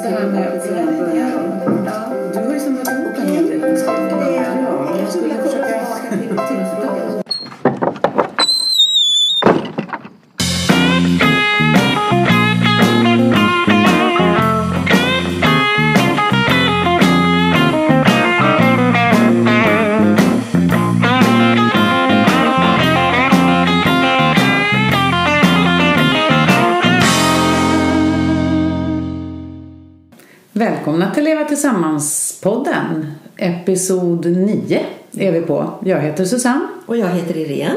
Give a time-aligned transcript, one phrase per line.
[0.00, 1.30] just det här med att börja.
[2.32, 4.62] Du har ju samlat ihop en hel del beskrivningar.
[4.62, 5.59] Ja, jag skulle försöka
[35.50, 35.70] på.
[35.84, 36.68] Jag heter Susanne.
[36.86, 37.76] Och jag heter Irene.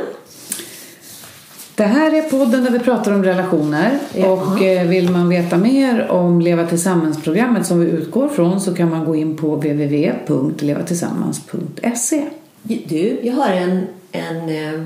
[1.75, 3.99] Det här är podden där vi pratar om relationer.
[4.15, 4.27] Ja.
[4.31, 8.89] Och eh, vill man veta mer om Leva Tillsammans-programmet som vi utgår från så kan
[8.89, 12.25] man gå in på www.levatillsammans.se.
[12.63, 14.81] Du, jag har en, en eh,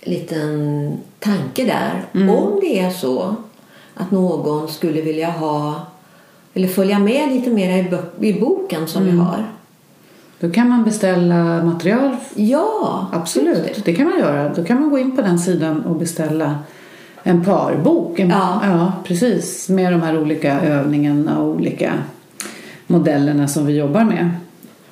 [0.00, 2.04] liten tanke där.
[2.30, 3.36] Om det är så
[3.94, 5.86] att någon skulle vilja ha
[6.54, 9.44] eller följa med lite mer i, bo- i boken som vi har.
[10.44, 12.16] Då kan man beställa material.
[12.34, 14.48] Ja, Absolut, det kan man göra.
[14.54, 16.58] Då kan man gå in på den sidan och beställa
[17.22, 18.18] en parbok.
[18.18, 18.60] En, Ja.
[18.64, 19.68] ja, precis.
[19.68, 21.92] Med de här olika övningarna och olika
[22.86, 24.30] modellerna som vi jobbar med.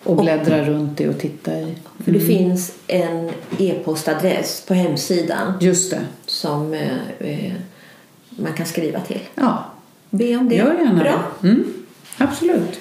[0.04, 1.74] Och bläddra runt i och titta i.
[2.04, 6.00] För det finns en e-postadress på hemsidan Just det.
[6.26, 7.52] som eh, eh,
[8.28, 9.20] man kan skriva till.
[9.34, 9.64] Ja,
[10.10, 10.54] Be om det.
[10.54, 11.22] gör gärna Bra.
[11.40, 11.48] det.
[11.48, 11.64] Mm,
[12.18, 12.78] absolut.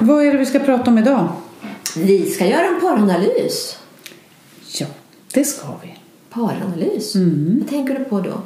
[0.00, 1.28] Vad är det vi ska prata om idag?
[1.96, 3.78] Vi ska göra en paranalys.
[4.80, 4.86] Ja,
[5.34, 5.94] det ska vi.
[6.30, 7.14] Paranalys?
[7.14, 7.56] Mm.
[7.60, 8.40] Vad tänker du på då?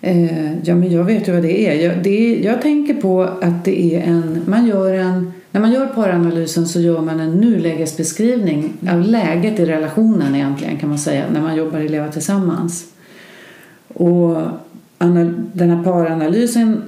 [0.00, 1.74] Eh, ja, men jag vet ju vad det är.
[1.74, 2.44] Jag, det är.
[2.44, 4.42] jag tänker på att det är en...
[4.46, 9.64] Man gör en när man gör paranalysen så gör man en nulägesbeskrivning av läget i
[9.64, 12.86] relationen egentligen kan man säga när man jobbar i Leva Tillsammans.
[13.88, 14.36] Och
[15.52, 16.82] den här paranalysen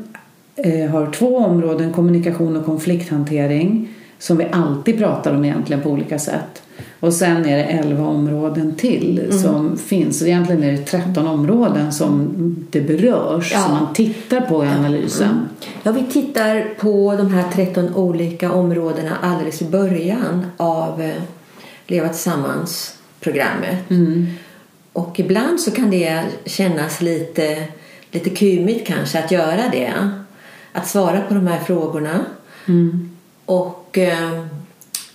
[0.57, 6.19] eh, har två områden, kommunikation och konflikthantering som vi alltid pratar om egentligen på olika
[6.19, 6.63] sätt.
[7.01, 10.19] Och sen är det 11 områden till som finns.
[10.19, 12.35] Så egentligen är det 13 områden som
[12.71, 13.61] det berörs, Ja.
[13.61, 15.49] som man tittar på i analysen.
[15.83, 21.15] Ja, vi tittar på de här 13 olika områdena alldeles i början av eh,
[21.87, 23.91] Leva tillsammans-programmet.
[23.91, 24.27] Mm.
[24.93, 27.65] Och ibland så kan det kännas lite,
[28.11, 29.93] lite kymigt kanske att göra det.
[30.73, 32.25] Att svara på de här frågorna.
[32.67, 33.16] Mm.
[33.47, 34.43] Och eh,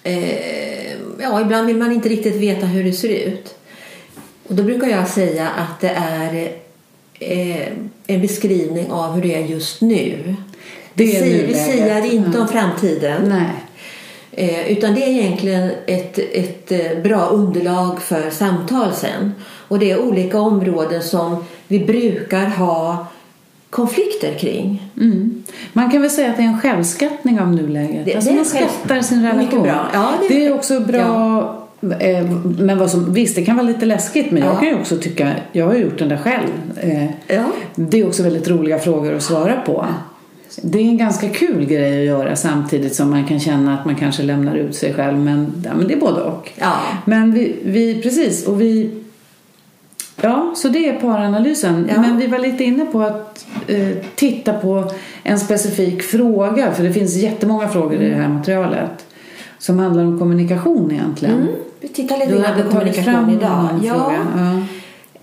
[0.04, 3.56] eh, ja, ibland vill man inte riktigt veta hur det ser ut.
[4.48, 6.52] Och då brukar jag säga att det är
[7.20, 7.68] eh,
[8.08, 10.36] en beskrivning av hur det är just nu.
[10.94, 12.42] Det är vi, säger, vi säger inte Ja.
[12.42, 13.30] om framtiden.
[13.30, 13.50] Nej.
[14.32, 19.32] Eh, utan det är egentligen ett, ett eh, bra underlag för samtal sen.
[19.68, 23.08] Och det är olika områden som vi brukar ha
[23.72, 24.84] konflikter kring.
[25.02, 25.44] Mm.
[25.74, 28.06] Man kan väl säga att det är en självskattning av nuläget.
[28.06, 29.64] Det- alltså det är man skattar sin relation.
[29.64, 29.88] Bra.
[29.94, 31.58] Ja, det- det är också bra.
[32.00, 32.26] Eh,
[32.60, 34.50] men vad som, visst, det kan vara lite läskigt men Ja.
[34.50, 36.48] jag kan ju också tycka, jag har gjort den där själv.
[36.82, 37.44] Eh, Ja.
[37.76, 39.86] det är också väldigt roliga frågor att svara på.
[40.64, 43.96] Det är en ganska kul grej att göra samtidigt som man kan känna att man
[43.96, 45.18] kanske lämnar ut sig själv.
[45.20, 46.50] Men, ja, men det är både och.
[46.56, 46.74] Ja.
[47.06, 48.90] Men vi, vi precis, och vi...
[50.22, 51.90] Ja, så det är paranalysen.
[51.90, 52.02] Ja.
[52.02, 54.92] Men vi var lite inne på att eh, titta på
[55.24, 59.06] en specifik fråga, för det finns jättemånga frågor i det här materialet
[59.58, 61.36] som handlar om kommunikation egentligen.
[61.36, 61.48] Mm.
[61.80, 63.70] Vi tittar lite grann på kommunikation idag.
[63.84, 64.14] Ja.
[64.38, 64.62] Ja.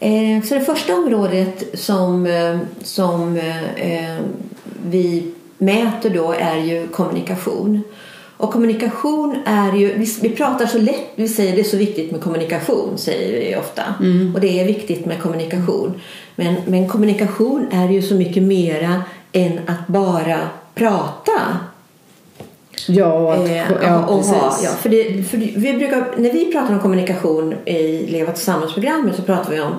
[0.01, 4.17] Eh, så det första området som, eh, som eh, eh,
[4.87, 7.83] vi mäter då är ju kommunikation.
[8.39, 12.11] Och kommunikation är ju, vi, vi pratar så lätt, vi säger det är så viktigt
[12.11, 13.83] med kommunikation, säger vi ofta.
[14.35, 16.01] Och det är viktigt med kommunikation.
[16.37, 20.39] Men, men kommunikation är ju så mycket mera än att bara
[20.75, 21.59] prata.
[22.89, 24.35] Ja, att, Eh, ja, och precis.
[24.35, 29.17] ha, ja, för det, för vi brukar, när vi pratar om kommunikation i Leva tillsammans-programmet
[29.17, 29.75] så pratar vi om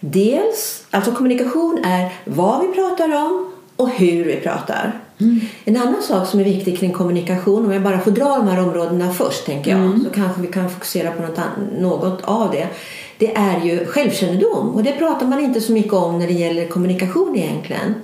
[0.00, 4.92] dels, alltså kommunikation är vad vi pratar om och hur vi pratar.
[5.20, 5.40] Mm.
[5.64, 8.62] En annan sak som är viktig kring kommunikation, om jag bara får dra de här
[8.62, 10.04] områdena först tänker jag, Mm.
[10.04, 11.38] så kanske vi kan fokusera på något,
[11.80, 12.68] något av det.
[13.18, 16.68] Det är ju självkännedom och det pratar man inte så mycket om när det gäller
[16.68, 17.94] kommunikation egentligen.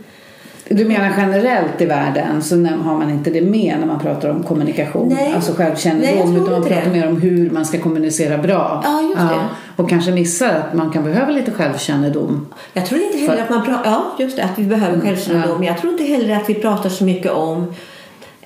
[0.71, 4.43] Du menar generellt i världen så har man inte det med när man pratar om
[4.43, 5.09] kommunikation?
[5.09, 5.33] Nej.
[5.35, 6.91] Alltså självkännedom utan man pratar det.
[6.91, 8.81] mer om hur man ska kommunicera bra.
[8.85, 9.83] Ja, just det.
[9.83, 12.47] Och kanske missar att man kan behöva lite självkännedom.
[12.73, 15.63] Jag tror inte heller För- att man pratar, ja just det, att vi behöver självkännedom.
[15.63, 15.71] ja.
[15.71, 17.75] Jag tror inte heller att vi pratar så mycket om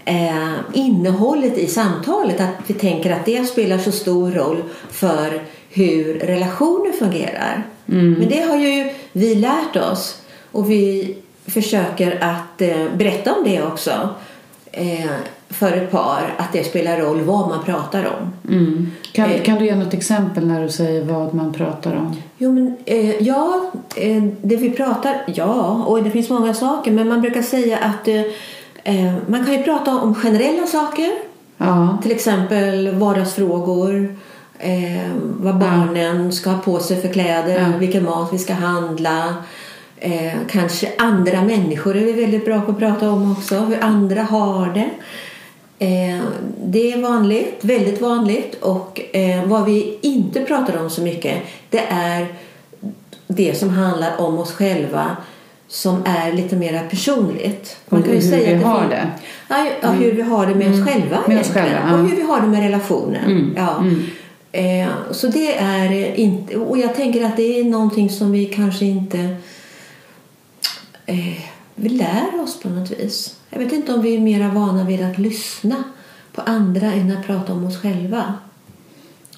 [0.04, 2.40] eh, innehållet i samtalet.
[2.40, 7.66] Att vi tänker att det spelar så stor roll för hur relationer fungerar.
[7.86, 10.18] Men det har ju vi lärt oss
[10.52, 11.16] och vi
[11.46, 13.90] försöker att eh, berätta om det också.
[14.74, 15.10] eh,
[15.50, 18.52] för ett par att det spelar roll vad man pratar om.
[18.54, 18.90] Mm.
[19.12, 19.42] Kan, Eh.
[19.42, 22.16] kan du ge något exempel när du säger vad man pratar om?
[22.38, 25.22] Jo, men, eh, ja, eh, det vi pratar...
[25.26, 26.92] Ja, och det finns många saker.
[26.92, 28.08] Men man brukar säga att
[28.84, 31.10] eh, man kan ju prata om generella saker.
[31.58, 31.98] Ja.
[32.02, 34.16] Till exempel vardagsfrågor.
[35.22, 37.60] Vad barnen ska ha på sig för kläder.
[37.72, 37.78] Ja.
[37.78, 39.34] Vilken mat vi ska handla.
[40.04, 43.58] Eh, kanske andra människor är vi väldigt bra på att prata om också.
[43.60, 44.90] Hur andra har det.
[45.86, 46.20] Eh,
[46.64, 48.54] det är vanligt, väldigt vanligt.
[48.54, 51.36] Och eh, vad vi inte pratar om så mycket
[51.70, 52.26] det är
[53.26, 55.16] det som handlar om oss själva
[55.68, 57.76] som är lite mer personligt.
[57.88, 59.10] Och hur vi har fin- det.
[59.48, 61.92] Ja, ja, hur vi har det med oss själva Med oss själva, ja.
[61.94, 63.24] Och hur vi har det med relationen.
[63.30, 63.76] Mm, Ja.
[63.80, 64.02] mm.
[64.54, 66.56] Eh, så det är inte...
[66.56, 69.36] Och jag tänker att det är någonting som vi kanske inte...
[71.06, 71.38] Eh,
[71.74, 73.36] vi lär oss på något vis.
[73.50, 75.76] Jag vet inte om vi är mer vana vid att lyssna
[76.34, 78.34] på andra än att prata om oss själva.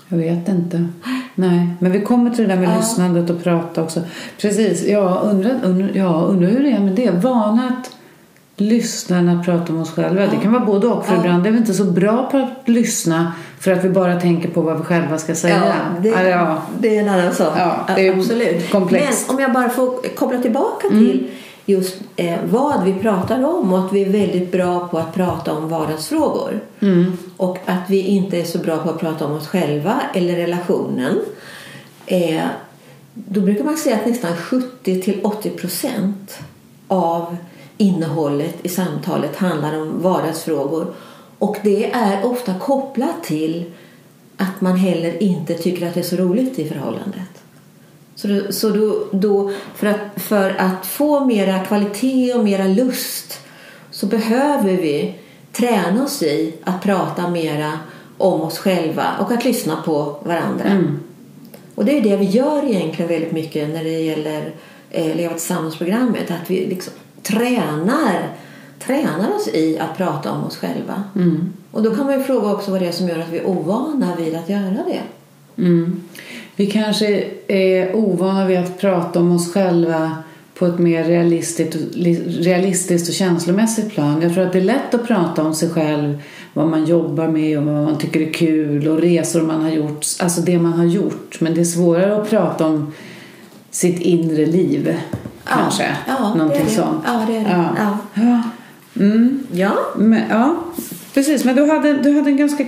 [0.09, 0.89] Jag vet inte.
[1.35, 2.77] Nej, men vi kommer till det där med Ja.
[2.77, 4.01] lyssnandet och prata också.
[4.41, 7.11] Precis, jag undrar, undrar, ja, undrar hur det är med det.
[7.11, 7.91] Vana att
[8.57, 10.27] lyssna än att prata om oss själva.
[10.27, 11.07] Det kan vara både och.
[11.07, 11.21] För Ja.
[11.21, 14.61] ibland är vi inte så bra på att lyssna för att vi bara tänker på
[14.61, 15.75] vad vi själva ska säga.
[16.03, 16.63] det, Eller, ja.
[16.79, 17.53] det är en annan sak.
[17.57, 18.71] Ja, det är Absolut.
[18.71, 19.25] komplext.
[19.29, 21.19] Men om jag bara får koppla tillbaka Mm.
[21.67, 25.53] Just eh, vad vi pratar om och att vi är väldigt bra på att prata
[25.53, 26.61] om vardagsfrågor.
[26.81, 27.13] Mm.
[27.37, 31.21] Och att vi inte är så bra på att prata om oss själva eller relationen.
[32.07, 32.43] Eh,
[33.15, 36.39] då brukar man säga att nästan 70 till 80 procent
[36.89, 37.37] av
[37.77, 40.95] innehållet i samtalet handlar om vardagsfrågor.
[41.39, 43.73] Och det är ofta kopplat till
[44.37, 47.34] att man heller inte tycker att det är så roligt i förhållandet.
[48.15, 53.41] Så, då, så då, då, för, att, för att få mera kvalitet och mera lust
[53.91, 55.15] så behöver vi
[55.53, 57.79] träna oss i att prata mera
[58.19, 60.65] om oss själva och att lyssna på varandra.
[60.65, 61.01] Mm.
[61.75, 64.53] Och det är det vi gör egentligen väldigt mycket när det gäller
[64.91, 66.31] eh, Leva tillsammans-programmet.
[66.31, 68.29] Att vi liksom tränar,
[68.79, 71.05] tränar oss i att prata om oss själva.
[71.17, 71.53] Mm.
[71.71, 73.47] Och då kan man ju fråga också vad det är som gör att vi är
[73.47, 75.03] ovana vid att göra det.
[75.63, 76.03] Mm.
[76.56, 80.17] Vi kanske är ovana vid att prata om oss själva
[80.59, 81.77] på ett mer realistiskt,
[82.45, 84.23] realistiskt och känslomässigt plan.
[84.23, 86.19] Jag tror att det är lätt att prata om sig själv,
[86.53, 90.06] vad man jobbar med och vad man tycker är kul och resor man har gjort,
[90.21, 91.41] alltså det man har gjort.
[91.41, 92.93] Men det är svårare att prata om
[93.71, 94.97] sitt inre liv,
[95.45, 95.97] kanske.
[96.09, 96.71] Ja, Någonting det det.
[96.77, 97.03] sånt.
[97.06, 97.51] Ja, det är det.
[97.51, 97.99] Ja.
[98.15, 98.23] Ja.
[98.23, 98.43] Ja.
[99.05, 99.47] Mm.
[99.53, 99.73] Ja.
[99.97, 100.56] Men, ja,
[101.15, 101.45] precis.
[101.45, 102.65] Men du hade, du hade en ganska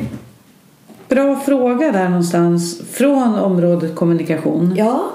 [1.08, 5.10] bra fråga där någonstans från området kommunikation ja.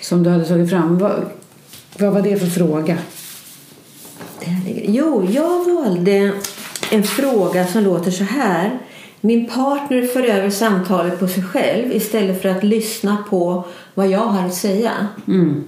[0.00, 0.98] som du hade tagit fram.
[0.98, 1.12] Vad,
[1.98, 2.98] vad var det för fråga?
[4.84, 6.32] Jo, jag valde
[6.90, 8.78] en fråga som låter så här.
[9.20, 13.64] Min partner för över samtalet på sig själv istället för att lyssna på
[13.94, 15.08] vad jag har att säga.
[15.26, 15.64] Mm.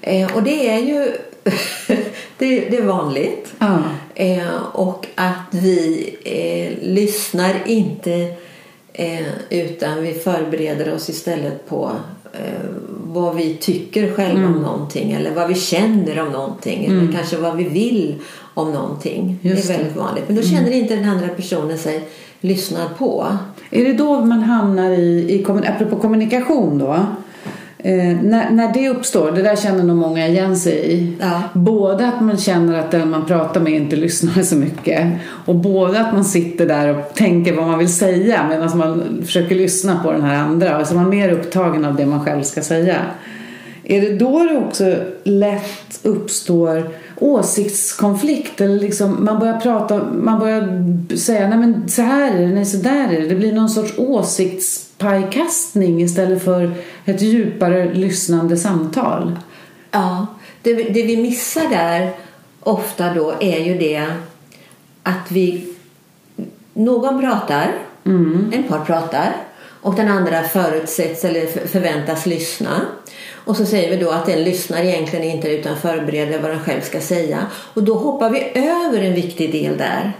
[0.00, 1.12] Eh, och det är ju
[2.38, 3.52] det, det är vanligt.
[3.58, 3.78] Ja.
[4.14, 8.34] Eh, och att vi eh, lyssnar inte
[8.92, 11.92] eh, utan vi förbereder oss istället på
[12.32, 17.36] eh, vad vi tycker själva om någonting eller vad vi känner om någonting eller kanske
[17.36, 18.14] vad vi vill
[18.54, 19.38] om någonting.
[19.42, 20.24] Just det är väldigt vanligt.
[20.26, 22.08] Men då känner inte den andra personen sig
[22.40, 23.38] lyssnad på.
[23.70, 27.06] Är det då man hamnar i, i apropå kommunikation då?
[27.86, 31.12] Eh, när, när det uppstår, det där känner nog många igen sig i.
[31.20, 31.42] Ja.
[31.52, 35.06] Både att man känner att den man pratar med inte lyssnar så mycket
[35.46, 39.54] och både att man sitter där och tänker vad man vill säga medan man försöker
[39.54, 40.76] lyssna på den här andra.
[40.76, 42.96] Alltså man är mer upptagen av det man själv ska säga.
[43.84, 46.88] Är det då det också lätt uppstår
[47.20, 50.68] åsiktskonflikt eller liksom man börjar prata, man börjar
[51.16, 53.28] säga nej men så här är det, nej så där är det.
[53.28, 53.94] Det blir någon sorts
[54.98, 56.72] åsiktspajkastning istället för
[57.04, 59.38] ett djupare lyssnande samtal.
[59.90, 60.26] Ja,
[60.62, 62.10] det, det vi missar där
[62.60, 64.06] ofta då är ju det
[65.02, 65.74] att vi
[66.74, 67.72] någon pratar,
[68.52, 69.36] en par pratar
[69.82, 72.80] och den andra förutsätts eller för- förväntas lyssna.
[73.46, 76.80] Och så säger vi då att den lyssnar egentligen inte utan förbereder vad den själv
[76.80, 77.46] ska säga.
[77.74, 80.12] Och då hoppar vi över en viktig del där.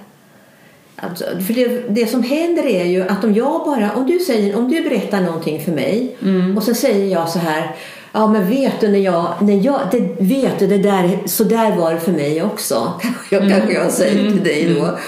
[0.96, 4.56] Alltså, för det, det som händer är ju att om jag bara, om du, säger,
[4.56, 6.16] om du berättar någonting för mig
[6.56, 7.76] och så säger jag så här
[8.16, 11.76] Ja, men vet du när jag, när jag det, vet du det där, så där
[11.76, 12.92] var det för mig också.
[13.30, 13.52] Jag, Mm.
[13.58, 14.98] Kanske jag säger till dig då.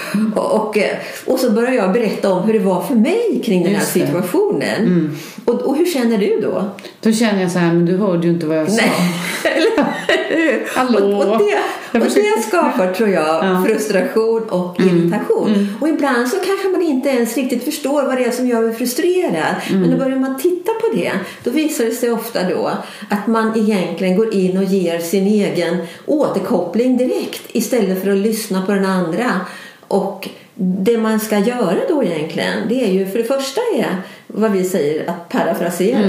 [0.41, 3.63] Och, och, eh, och så börjar jag berätta om hur det var för mig kring
[3.63, 3.99] den här det.
[3.99, 4.07] Mm.
[4.07, 5.17] situationen.
[5.45, 6.63] Och, och hur känner du då?
[7.01, 8.83] Då känner jag så här, men du hörde ju inte vad jag sa.
[10.75, 11.17] Hallå?
[11.17, 13.43] Och, och, det, och det skapar, tror jag, Ja.
[13.43, 13.65] Mm.
[13.65, 15.75] frustration och irritation.
[15.81, 18.73] Och ibland så kanske man inte ens riktigt förstår vad det är som gör mig
[18.75, 19.55] frustrerad.
[19.69, 19.81] Mm.
[19.81, 21.11] Men då börjar man titta på det.
[21.43, 22.71] Då visar det sig ofta då
[23.09, 28.61] att man egentligen går in och ger sin egen återkoppling direkt istället för att lyssna
[28.65, 29.41] på den andra.
[29.87, 33.87] Och det man ska göra då egentligen, det är ju för det första är
[34.27, 35.99] vad vi säger att parafrasera.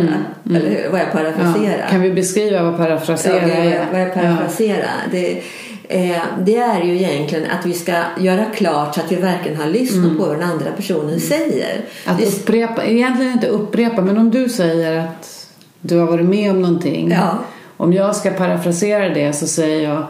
[0.47, 0.89] Eller hur?
[0.91, 1.57] vad jag parafraserar.
[1.65, 1.87] Mm, Ja.
[1.91, 3.87] Kan vi beskriva vad parafrasera Ja, är.
[3.93, 4.13] Vad är Ja.
[4.15, 4.87] parafrasera?
[5.13, 5.43] Det,
[5.89, 9.67] eh, det är ju egentligen att vi ska göra klart så att vi verkligen har
[9.69, 11.73] lyssnat på vad den andra personen säger.
[11.73, 11.85] Mm.
[12.07, 15.38] Att Det- upprepa, egentligen inte upprepa, men om du säger att
[15.81, 17.11] du har varit med om någonting.
[17.11, 17.39] Ja.
[17.77, 20.07] Om jag ska parafrasera det så säger jag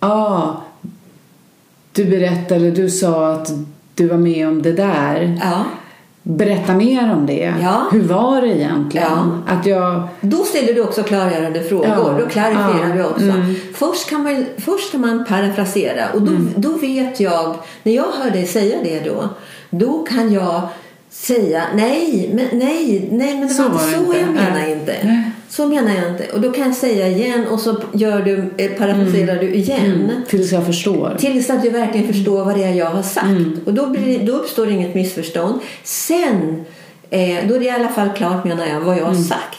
[0.00, 0.48] ah,
[1.92, 3.50] du berättade, du sa att
[3.94, 5.38] du var med om det där.
[5.42, 5.64] ja.
[6.24, 7.54] Berätta mer om det.
[7.62, 7.88] Ja.
[7.92, 9.42] Hur var det egentligen?
[9.46, 10.02] Att jag...
[10.20, 11.86] Då ställer du också klargörande frågor.
[11.88, 12.16] Ja.
[12.20, 12.94] Då klarifierar Ja.
[12.94, 13.24] du också.
[13.24, 13.54] Mm.
[13.74, 18.30] Först, kan man, först kan man parafrasera och då, då vet jag, när jag hör
[18.30, 19.28] dig säga det då,
[19.70, 20.62] då kan jag
[21.12, 24.16] säga nej, men, nej, nej, men det Så var inte så inte.
[24.18, 24.96] jag menar inte.
[25.04, 25.30] Nej.
[25.48, 26.26] Så menar jag inte.
[26.34, 29.80] Och då kan jag säga igen och så gör du, eh, parafraserar du igen.
[30.10, 31.16] Mm, tills jag förstår.
[31.18, 33.26] Tills att du verkligen förstår vad det är jag har sagt.
[33.26, 33.60] Mm.
[33.66, 35.60] Och då, blir, då uppstår inget missförstånd.
[35.84, 36.64] Sen,
[37.10, 39.16] eh, då är det i alla fall klart menar jag vad jag Mm.
[39.16, 39.58] har sagt.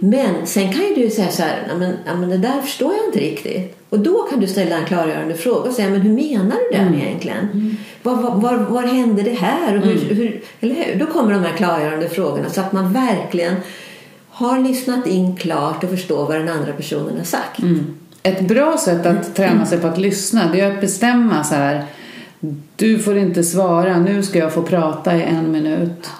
[0.00, 2.94] Men sen kan ju du säga så här, "Nej, men, ja, men det där förstår
[2.94, 3.76] jag inte riktigt.
[3.94, 6.92] Och då kan du ställa en klargörande fråga och säga, men hur menar du Mm.
[6.92, 7.76] det egentligen?
[8.02, 9.76] Var, var, var, var hände det här?
[9.78, 10.16] Och hur, Mm.
[10.16, 10.98] hur, eller hur?
[10.98, 13.54] Då kommer de här klargörande frågorna så att man verkligen
[14.30, 17.58] har lyssnat in klart och förstår vad den andra personen har sagt.
[17.58, 17.86] Mm.
[18.22, 21.84] Ett bra sätt att träna sig på att lyssna det är att bestämma så här.
[22.76, 26.10] Du får inte svara, nu ska jag få prata i en minut.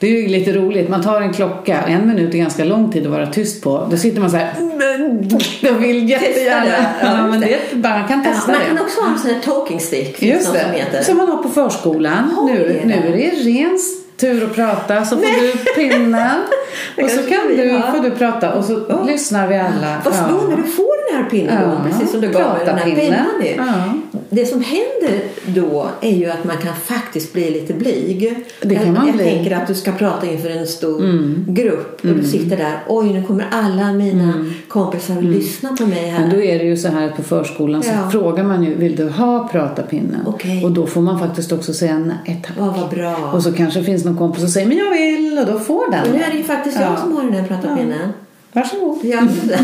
[0.00, 3.06] Det är ju lite roligt, man tar en klocka, en minut är ganska lång tid
[3.06, 3.88] att vara tyst på.
[3.90, 6.64] Då sitter man så här, "Men, jag vill jättegärna.
[6.64, 6.84] Det.
[7.02, 8.82] Ja, Ja, men det, man kan Ja, testa man kan det.
[8.82, 10.22] också ha en sån här talking stick.
[10.22, 11.02] Just något Som det, heter.
[11.02, 12.48] som man har på förskolan.
[12.52, 12.86] Nu, det?
[12.88, 13.78] nu är det ren
[14.16, 16.30] tur att prata, så får du pinnen.
[16.96, 19.96] Det och så kan du, får du prata och så lyssnar vi alla.
[20.04, 22.78] Vad då när du får den här pinnen Ja, precis som du gav mig den
[22.78, 23.66] här pennan.
[23.68, 24.18] Ja.
[24.30, 28.34] Det som händer då är ju att man kan faktiskt bli lite blyg.
[28.62, 29.24] Det kan jag, man jag bli.
[29.24, 31.44] tänker att du ska prata inför en stor Mm.
[31.48, 32.78] grupp och du sitter där.
[32.88, 36.16] Oj, nu kommer alla mina kompisar att lyssna på mig här.
[36.18, 36.28] Mm.
[36.28, 38.10] Men då är det ju så här att på förskolan så Ja.
[38.10, 40.20] frågar man ju, vill du ha pratapinnen?
[40.26, 40.64] Okej.
[40.64, 42.56] Och då får man faktiskt också säga nej tack.
[42.58, 43.30] Ja, vad bra.
[43.34, 46.00] Och så kanske finns någon kompis som säger, men jag vill och då får den.
[46.02, 46.86] Och nu är det ju faktiskt Ja.
[46.90, 48.08] jag som har den här pratapinnen.
[48.52, 48.98] Varsågod.
[49.02, 49.58] Ja, det.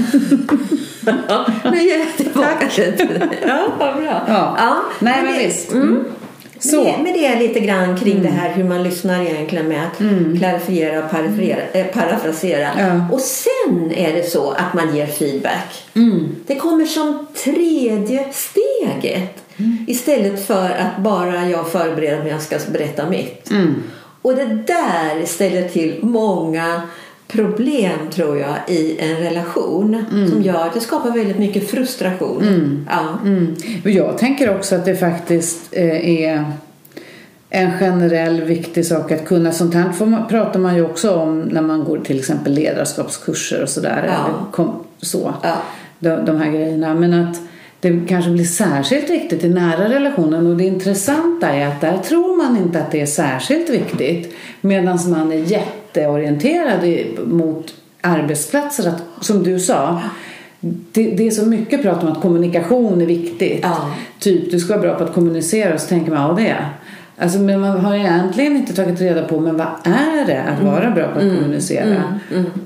[1.71, 3.29] nu är jag tillbaka till det.
[3.47, 4.25] Ja, vad bra.
[4.29, 4.83] Ja.
[4.99, 5.73] Nej, men det- visst.
[5.73, 6.05] Mm.
[6.59, 6.81] Så.
[6.81, 6.93] Mm.
[6.93, 9.87] Men, det, men det är lite grann kring det här hur man lyssnar egentligen med
[9.87, 9.99] att
[10.39, 11.77] klarifiera och.
[11.77, 12.69] Äh, parafrasera.
[12.79, 13.09] Ja.
[13.13, 15.85] Och sen är det så att man ger feedback.
[15.95, 16.37] Mm.
[16.47, 19.45] Det kommer som tredje steget.
[19.57, 19.85] Mm.
[19.89, 23.51] Istället för att bara jag förbereder mig jag ska berätta mitt.
[23.51, 23.83] Mm.
[24.23, 26.83] Och det där ställer till många
[27.35, 32.87] problem tror jag i en relation som gör att det skapar väldigt mycket frustration.
[32.91, 33.19] Ja.
[33.25, 33.55] Mm.
[33.85, 36.45] Jag tänker också att det faktiskt eh, är
[37.51, 39.53] en generell viktig sak att kunna.
[39.53, 43.63] Sånt här får man, pratar man ju också om när man går till exempel ledarskapskurser
[43.63, 44.05] och sådär.
[44.09, 44.47] Ja.
[44.53, 45.35] Kom, så.
[45.43, 45.57] Ja.
[45.99, 46.95] De, de här grejerna.
[46.95, 47.41] Men att
[47.81, 50.47] det kanske blir särskilt viktigt i nära relationen.
[50.47, 54.35] Och det intressanta är att där tror man inte att det är särskilt viktigt.
[54.61, 58.89] Medan man är jätteorienterad i, mot arbetsplatser.
[58.89, 60.03] Att, som du sa.
[60.93, 63.61] Det, det är så mycket prat om att kommunikation är viktigt.
[63.63, 63.91] Ja.
[64.19, 66.69] Typ, du ska vara bra på att kommunicera och så tänker man, ja det är
[67.19, 70.91] Alltså, men man har egentligen inte tagit reda på men vad är det att vara
[70.91, 72.03] bra på att kommunicera?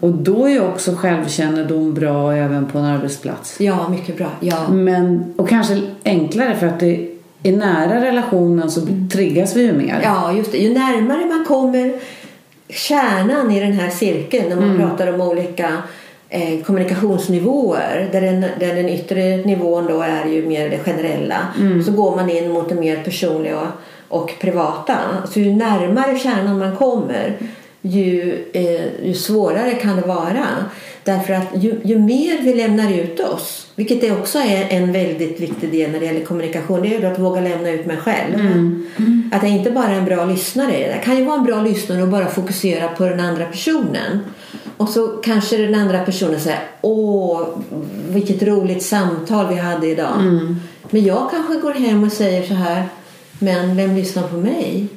[0.00, 3.60] Och då är ju också självkännedom bra även på en arbetsplats.
[3.60, 4.30] ja, mycket bra.
[4.40, 4.68] Ja.
[4.70, 7.08] Men, och kanske enklare för att det
[7.42, 8.80] i nära relationen så
[9.12, 10.00] triggas vi ju mer.
[10.02, 10.58] ja, just det.
[10.58, 11.92] Ju närmare man kommer
[12.68, 15.82] kärnan i den här cirkeln när man pratar om olika
[16.28, 21.46] eh, kommunikationsnivåer där den, där den yttre nivån då är ju mer det generella
[21.86, 23.68] så går man in mot det mer personliga och,
[24.08, 24.98] och privata.
[25.30, 27.36] Så ju närmare kärnan man kommer
[27.82, 30.46] ju, eh, ju svårare kan det vara.
[31.08, 35.40] Därför att ju, ju mer vi lämnar ut oss, vilket det också är en väldigt
[35.40, 38.34] viktig del när det gäller kommunikation, det är ju att våga lämna ut mig själv.
[39.32, 40.80] Att jag inte bara är en bra lyssnare.
[40.80, 44.20] Jag kan ju vara en bra lyssnare och bara fokusera på den andra personen.
[44.76, 47.46] Och så kanske den andra personen säger Åh,
[48.08, 50.20] vilket roligt samtal vi hade idag.
[50.20, 50.56] Mm.
[50.90, 52.88] Men jag kanske går hem och säger så här
[53.38, 54.88] Men vem lyssnar på mig?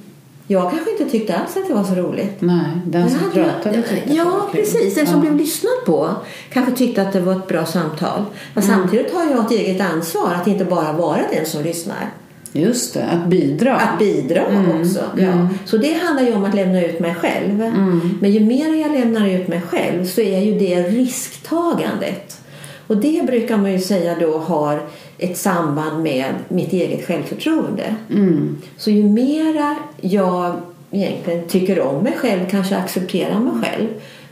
[0.51, 2.35] Jag kanske inte tyckte alls att det var så roligt.
[2.41, 4.95] Nej, den som hade- pratade tyckte Ja, precis.
[4.95, 5.21] Den som Ja.
[5.21, 6.09] blev lyssnad på
[6.53, 8.23] kanske tyckte att det var ett bra samtal.
[8.53, 8.75] Men Mm.
[8.77, 12.09] samtidigt har jag ett eget ansvar att inte bara vara den som lyssnar.
[12.53, 13.75] Just det, att bidra.
[13.75, 14.81] Att bidra Mm.
[14.81, 14.99] också.
[15.17, 15.47] Ja.
[15.65, 17.61] Så det handlar ju om att lämna ut mig själv.
[17.63, 18.17] Mm.
[18.21, 22.37] Men ju mer jag lämnar ut mig själv så är ju det risktagandet.
[22.87, 24.81] Och det brukar man ju säga då har
[25.21, 27.95] ett samband med mitt eget självförtroende.
[28.09, 28.57] Mm.
[28.77, 30.61] Så ju mera jag
[30.91, 33.87] egentligen tycker om mig själv, kanske accepterar mig själv,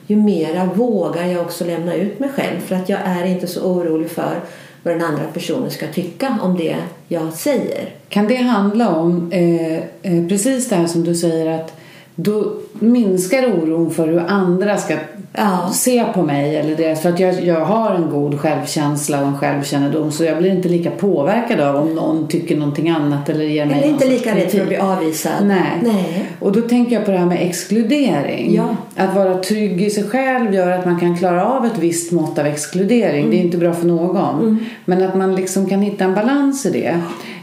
[0.08, 2.60] ju mera vågar jag också lämna ut mig själv.
[2.60, 4.40] För att jag är inte så orolig för
[4.84, 6.76] vad den andra personen ska tycka om det
[7.08, 7.90] jag säger.
[8.10, 11.79] Kan det handla om eh, eh, precis det här som du säger att
[12.24, 14.96] då minskar oron för hur andra ska
[15.34, 15.70] Ja.
[15.74, 19.38] se på mig eller deras, för att jag, jag har en god självkänsla och en
[19.38, 23.66] självkännedom så jag blir inte lika påverkad av om någon tycker någonting annat eller ger
[23.66, 25.32] mig Eller inte lika rädd för att bli avvisad.
[25.44, 25.80] Nej.
[25.84, 26.26] Nej.
[26.40, 28.56] Och då tänker jag på det här med exkludering.
[28.56, 28.76] Ja.
[28.96, 32.40] Att vara trygg i sig själv gör att man kan klara av ett visst mått
[32.40, 33.20] av exkludering.
[33.20, 33.32] Mm.
[33.32, 34.66] Det är inte bra för någon.
[34.86, 37.02] Men att man liksom kan hitta en balans i det.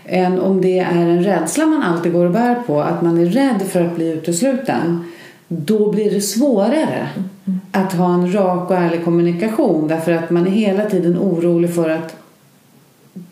[0.09, 2.81] Än om det är en rädsla man alltid går och bär på.
[2.81, 5.05] Att man är rädd för att bli utesluten.
[5.49, 7.09] Då blir det svårare
[7.73, 9.89] att ha en rak och ärlig kommunikation.
[9.89, 12.17] Därför att man är hela tiden orolig för att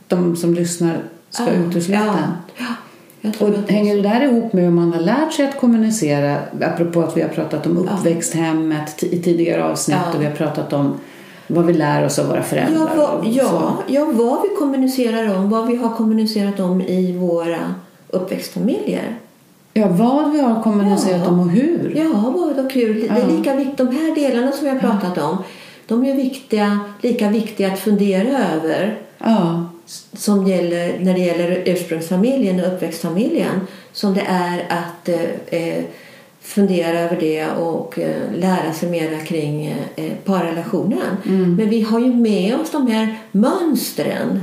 [0.08, 0.96] de som lyssnar
[1.30, 2.06] ska utesluta en.
[2.58, 2.64] Ja.
[3.20, 3.30] Ja.
[3.38, 6.36] Och hänger det där ihop med hur man har lärt sig att kommunicera?
[6.60, 10.14] Apropå att vi har pratat om uppväxthemmet i tidigare avsnitt Ja.
[10.14, 11.00] och vi har pratat om
[11.46, 12.80] vad vi lär oss av våra föräldrar.
[12.80, 17.12] Ja, vad, och ja, ja, vad vi kommunicerar om, vad vi har kommunicerat om i
[17.16, 17.74] våra
[18.08, 19.16] uppväxtfamiljer.
[19.74, 21.28] ja, vad vi har kommunicerat Ja.
[21.28, 21.92] om och hur.
[21.96, 23.00] Ja, vad och kul.
[23.00, 23.36] Det är Ja.
[23.36, 25.36] lika viktigt, de här delarna som vi har pratat om,
[25.86, 29.64] de är viktiga, lika viktiga att fundera över Ja,
[30.12, 33.60] som gäller, när det gäller ursprungsfamiljen och uppväxtfamiljen
[33.92, 35.84] som det är att eh, eh,
[36.44, 41.16] fundera över det och eh, lära sig mera kring eh, parrelationen.
[41.56, 44.40] Men vi har ju med oss de här mönstren.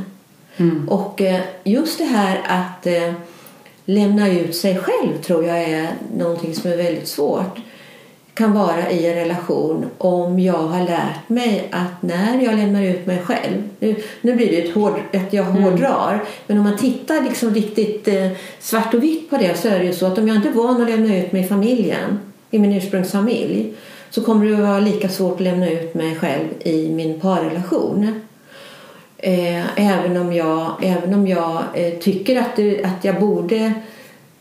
[0.88, 2.88] Och eh, just det här att
[3.86, 5.88] lämna ut sig själv tror jag är
[6.18, 7.58] någonting som är väldigt svårt
[8.34, 13.06] kan vara i en relation om jag har lärt mig att när jag lämnar ut
[13.06, 17.24] mig själv nu, nu blir det ett hård, att jag hårdrar men om man tittar
[17.24, 20.28] liksom riktigt eh, svart och vitt på det så är det ju så att om
[20.28, 22.20] jag inte är van att lämna ut mig i familjen
[22.52, 23.74] i min ursprungsfamilj
[24.10, 28.22] så kommer det att vara lika svårt att lämna ut mig själv i min parrelation.
[29.18, 33.74] Eh, även om jag, även om jag eh, tycker att, det, att jag borde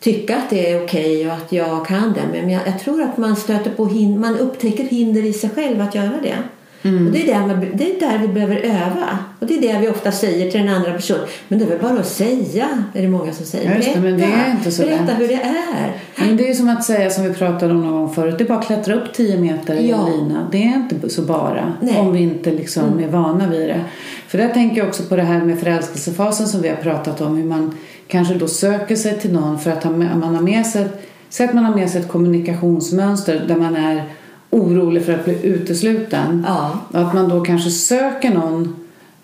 [0.00, 2.22] tycka att det är okej och att jag kan det.
[2.32, 5.80] Men jag, jag tror att man stöter på hin- man upptäcker hinder i sig själv
[5.80, 6.36] att göra det.
[6.82, 9.18] Och det, är där man, det är där vi behöver öva.
[9.40, 11.26] Och det är det vi ofta säger till den andra personen.
[11.48, 13.94] Men det är väl bara att säga, är det många som säger.
[13.94, 15.20] Det, men det är inte så berätta lätt.
[15.20, 15.92] hur det är.
[16.16, 18.34] Men det är som att säga som vi pratade om någon gång förut.
[18.38, 20.06] Det är bara att klättra upp 10 meter i Ja.
[20.06, 20.48] en lina.
[20.52, 21.72] Det är inte så bara.
[21.80, 21.98] Nej.
[21.98, 23.80] Om vi inte liksom är vana vid det.
[24.28, 27.36] För där tänker jag också på det här med förälskelsefasen som vi har pratat om.
[27.36, 27.74] Hur man
[28.06, 30.88] kanske då söker sig till någon för att man har med sig
[31.32, 34.04] Säg att man har med sig ett kommunikationsmönster där man är
[34.50, 36.46] orolig för att bli utesluten.
[36.48, 36.78] Ja.
[36.88, 38.76] Och att man då kanske söker någon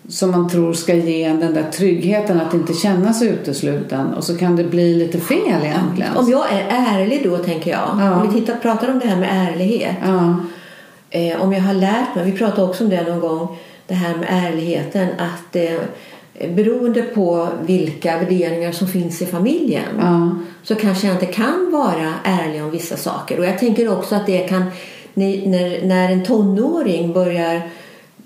[0.09, 4.13] som man tror ska ge en den där tryggheten att inte känna sig utesluten.
[4.13, 6.17] Och så kan det bli lite fel egentligen.
[6.17, 7.89] Om jag är ärlig då tänker jag.
[7.99, 8.21] Ja.
[8.21, 9.95] Om vi tittar, pratar om det här med ärlighet.
[10.05, 10.35] Ja.
[11.09, 14.15] Eh, om jag har lärt mig, vi pratade också om det någon gång, det här
[14.15, 15.07] med ärligheten.
[15.17, 20.37] Att eh, beroende på vilka värderingar som finns i familjen Ja.
[20.63, 23.39] så kanske jag inte kan vara ärlig om vissa saker.
[23.39, 24.63] Och jag tänker också att det kan,
[25.17, 27.61] när, när, en tonåring börjar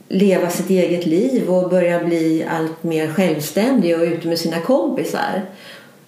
[0.07, 5.41] leva sitt eget liv och börjar bli allt mer självständig och ute med sina kompisar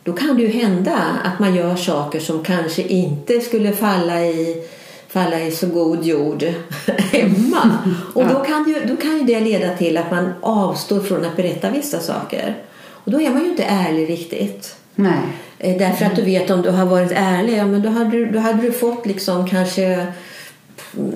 [0.03, 4.63] då kan det ju hända att man gör saker som kanske inte skulle falla i,
[5.07, 6.43] falla i så god jord
[7.11, 7.77] hemma.
[8.13, 11.35] Och då kan, ju, då kan ju det leda till att man avstår från att
[11.35, 12.55] berätta vissa saker.
[12.75, 14.75] Och då är man ju inte ärlig riktigt.
[14.95, 15.19] Nej.
[15.59, 18.25] Eh, Därför att du vet om du har varit ärlig, ja, men då hade, du,
[18.25, 20.07] då hade du fått liksom kanske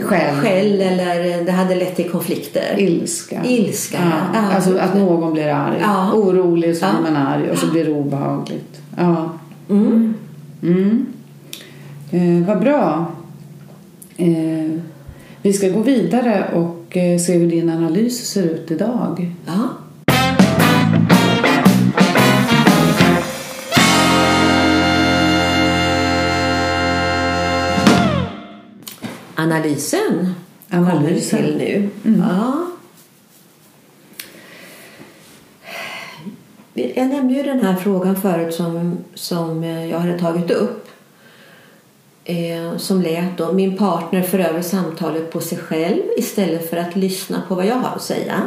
[0.02, 0.36] Skäll.
[0.42, 2.76] skäll eller det hade lett till konflikter.
[2.80, 3.44] Ilska.
[3.46, 4.40] Ilska, Ja.
[4.40, 4.56] ja.
[4.56, 5.78] Alltså att någon blir arg.
[5.82, 6.14] Ja.
[6.14, 8.82] Orolig så blir man arg och så blir det obehagligt.
[8.98, 9.30] Ja.
[9.70, 10.14] Mm.
[10.64, 11.06] Mm.
[12.12, 13.06] Eh, vad bra.
[14.18, 14.80] Eh,
[15.42, 19.32] vi ska gå vidare och eh, se hur din analys ser ut idag.
[19.46, 19.54] Ja.
[29.40, 30.34] Analysen
[30.70, 31.40] Analysen.
[31.40, 31.90] till nu.
[32.06, 32.20] Mm.
[32.30, 32.68] Ja.
[36.96, 40.88] Jag nämnde ju den här frågan förut som, som jag hade tagit upp.
[42.24, 46.96] Eh, som lät då min partner för över samtalet på sig själv istället för att
[46.96, 48.42] lyssna på vad jag har att säga.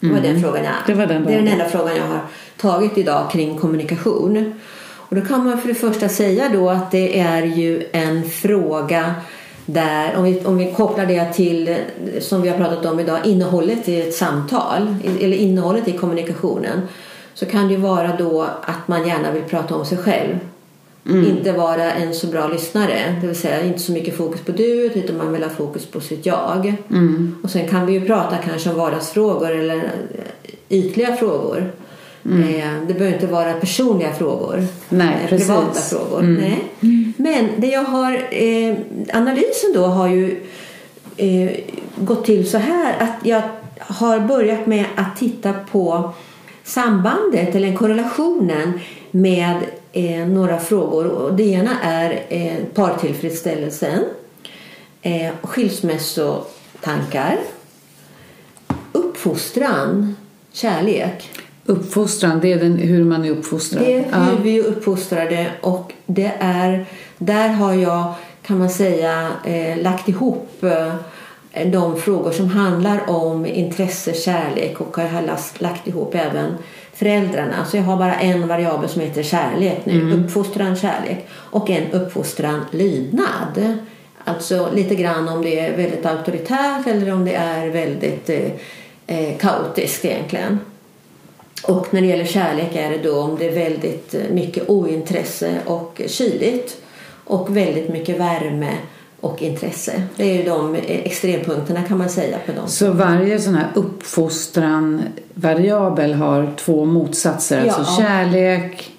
[0.00, 2.20] Det var den frågan jag, Det var den det är den enda frågan jag har
[2.56, 4.60] tagit idag kring kommunikation.
[5.08, 9.14] Och då kan man för det första säga då att det är ju en fråga
[9.66, 11.76] där, om vi, om vi kopplar det till,
[12.20, 16.80] som vi har pratat om idag, innehållet i ett samtal, eller innehållet i kommunikationen,
[17.34, 20.38] så kan det ju vara då att man gärna vill prata om sig själv.
[21.08, 24.84] Inte vara en så bra lyssnare, det vill säga inte så mycket fokus på du
[24.94, 26.74] utan man vill ha fokus på sitt jag.
[27.42, 29.90] Och sen kan vi ju prata kanske om vardagsfrågor eller
[30.68, 31.72] ytliga frågor.
[32.32, 34.66] Eh, Det behöver inte vara personliga frågor.
[34.88, 35.46] Nej, eh, precis.
[35.46, 36.22] Privata frågor.
[36.22, 36.64] Nej.
[37.16, 38.74] Men det jag har, eh,
[39.12, 40.40] analysen då har ju
[41.16, 41.50] eh,
[41.96, 43.42] gått till så här att jag
[43.78, 46.12] har börjat med att titta på
[46.64, 49.56] sambandet eller korrelationen med
[49.92, 51.06] eh, några frågor.
[51.06, 54.04] Och det ena är eh, partillfredsställelsen,
[55.02, 57.38] eh, skilsmässotankar,
[58.92, 60.16] uppfostran,
[60.52, 61.30] kärlek.
[61.66, 63.82] Uppfostran, det är den, hur man är uppfostrad.
[63.82, 64.18] Det är Ja.
[64.18, 66.86] hur vi är uppfostrade och det är,
[67.18, 70.94] där har jag kan man säga eh, lagt ihop eh,
[71.66, 76.54] de frågor som handlar om intresse, kärlek och jag har lagt, lagt ihop även
[76.92, 77.64] föräldrarna.
[77.64, 80.12] Så jag har bara en variabel som heter kärlek nu.
[80.12, 83.78] Uppfostran, kärlek och en uppfostran, lydnad.
[84.24, 88.50] Alltså lite grann om det är väldigt auktoritärt eller om det är väldigt eh,
[89.06, 90.58] eh, kaotiskt egentligen.
[91.62, 96.00] Och när det gäller kärlek är det då om det är väldigt mycket ointresse och
[96.06, 96.76] kyligt
[97.24, 98.70] och väldigt mycket värme
[99.20, 100.02] och intresse.
[100.16, 102.68] Det är ju de extrempunkterna kan man säga på dem.
[102.68, 107.64] Så varje sån här uppfostran-variabel har två motsatser.
[107.66, 107.72] Ja.
[107.72, 108.90] Alltså kärlek,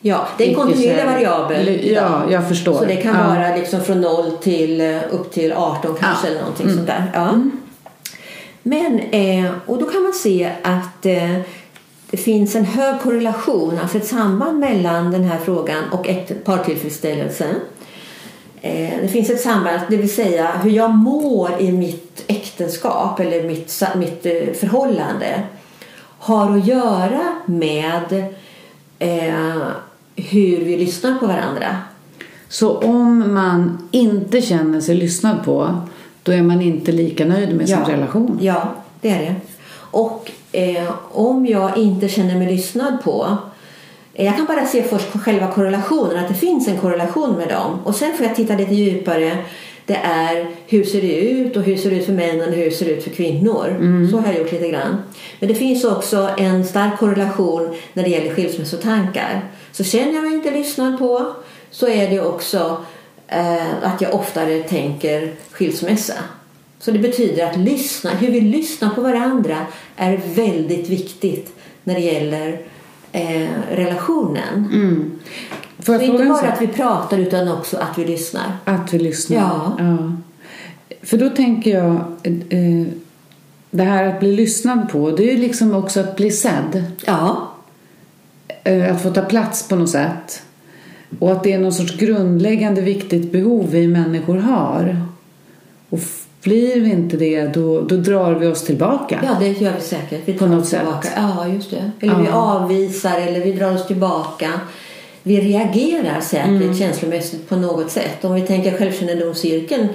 [0.00, 1.90] Ja, det är en kontinuerlig variabel.
[1.92, 2.78] Ja, jag förstår.
[2.78, 3.28] Så det kan Ja.
[3.34, 6.30] vara liksom från 0 till eh, upp till 18 kanske Ja.
[6.30, 7.10] eller någonting sånt där.
[7.14, 7.40] Ja.
[8.62, 11.32] Men, eh, och då kan man se att eh,
[12.10, 17.46] det finns en hög korrelation, alltså ett samband mellan den här frågan och ett partillfredsställelse.
[18.60, 23.48] Eh, det finns ett samband, det vill säga hur jag mår i mitt äktenskap eller
[23.48, 25.42] mitt, mitt eh, förhållande
[26.18, 28.32] har att göra med
[28.98, 29.66] eh,
[30.16, 31.76] hur vi lyssnar på varandra.
[32.48, 35.74] Så om man inte känner sig lyssnad på,
[36.22, 38.38] då är man inte lika nöjd med sin relation.
[38.40, 39.34] Ja, det är det.
[39.74, 43.38] Och eh, om jag inte känner mig lyssnad på
[44.14, 47.48] eh, jag kan bara se först på själva korrelationen, att det finns en korrelation med
[47.48, 47.80] dem.
[47.84, 49.38] Och sen får jag titta lite djupare.
[49.86, 52.70] Det är hur ser det ut och hur ser det ut för männen och hur
[52.70, 53.76] ser det ut för kvinnor.
[54.10, 55.02] Så har jag gjort lite grann.
[55.40, 59.44] Men det finns också en stark korrelation när det gäller skilsmässotankar.
[59.72, 61.34] Så känner jag mig inte lyssnad på
[61.70, 62.84] så är det också
[63.28, 66.14] eh, att jag oftare tänker skilsmässa.
[66.86, 69.56] Så det betyder att lyssna, hur vi lyssnar på varandra
[69.96, 71.52] är väldigt viktigt
[71.84, 72.60] när det gäller
[73.12, 74.68] eh, relationen.
[74.72, 75.18] Mm.
[75.78, 76.44] Så inte bara sak?
[76.44, 78.56] att vi pratar utan också att vi lyssnar.
[78.64, 79.36] Att vi lyssnar.
[79.36, 80.16] Ja.
[81.02, 81.94] För då tänker jag,
[82.48, 82.86] eh,
[83.70, 86.84] det här att bli lyssnad på, det är ju liksom också att bli sedd.
[87.06, 87.52] Ja,
[88.64, 90.42] Eh, Att få ta plats på något sätt.
[91.18, 95.06] Och att det är någon sorts grundläggande viktigt behov vi människor har.
[95.88, 96.00] Och
[96.46, 99.20] blir vi inte det, då, då drar vi oss tillbaka.
[99.24, 100.20] ja det gör vi säkert.
[100.24, 101.02] Vi På något tillbaka.
[101.08, 101.12] sätt.
[101.16, 101.90] Ja, just det.
[102.00, 102.32] Eller vi Ja.
[102.32, 104.52] avvisar eller vi drar oss tillbaka.
[105.22, 106.74] Vi reagerar säkert Mm.
[106.76, 108.24] känslomässigt på något sätt.
[108.24, 109.88] Om vi tänker självkännedomscirkeln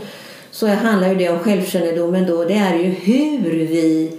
[0.51, 2.43] så handlar ju det om självkännedomen då.
[2.43, 4.11] Det är ju hur vi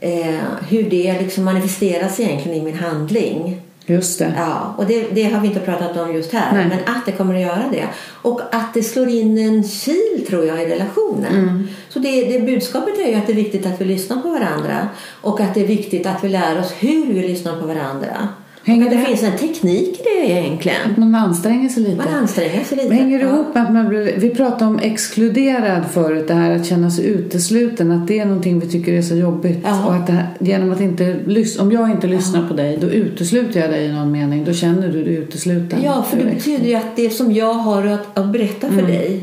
[0.00, 0.34] eh,
[0.68, 3.60] hur det liksom manifesteras egentligen i min handling.
[3.86, 4.34] Just det.
[4.36, 6.52] Ja, och det, det har vi inte pratat om just här.
[6.52, 6.66] Nej.
[6.68, 7.84] Men att det kommer att göra det.
[8.22, 11.34] Och att det slår in en kil tror jag i relationen.
[11.34, 11.68] Mm.
[11.88, 14.88] Så det, det budskapet är ju att det är viktigt att vi lyssnar på varandra.
[15.20, 18.28] Och att det är viktigt att vi lär oss hur vi lyssnar på varandra.
[18.66, 20.78] Hänger att det, det finns en teknik i det egentligen.
[20.96, 21.96] Man anstränger sig lite.
[21.96, 22.94] Man anstränger sig lite.
[22.94, 23.34] Hänger det Ja.
[23.34, 27.06] ihop med att man blir, vi pratade om exkluderad förut, det här att känna sig
[27.06, 29.58] utesluten, att det är någonting vi tycker är så jobbigt.
[29.64, 29.86] Ja.
[29.86, 33.60] Och att här, genom att inte, lys- om jag inte lyssnar på dig, då utesluter
[33.60, 34.44] jag dig i någon mening.
[34.44, 35.78] Då känner du dig utesluten.
[35.84, 38.78] Ja, för det betyder ju att det som jag har att, att berätta Mm.
[38.80, 39.22] för dig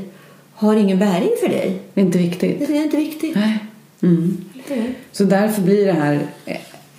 [0.53, 1.79] har ingen bäring för dig.
[1.93, 2.67] Det är inte viktigt.
[2.67, 3.35] Det är inte viktigt.
[3.35, 3.57] Nej.
[4.01, 4.37] Mm.
[5.11, 6.19] Så därför blir det här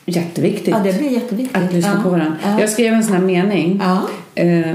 [0.07, 0.69] jätteviktigt.
[0.69, 1.62] Ja, det blir jätteviktigt.
[1.62, 2.03] Att lyssna ja.
[2.03, 2.37] på varandra.
[2.43, 2.61] Ja.
[2.61, 3.83] Jag skrev en sån här mening.
[3.85, 4.03] Ja.
[4.35, 4.71] Eh,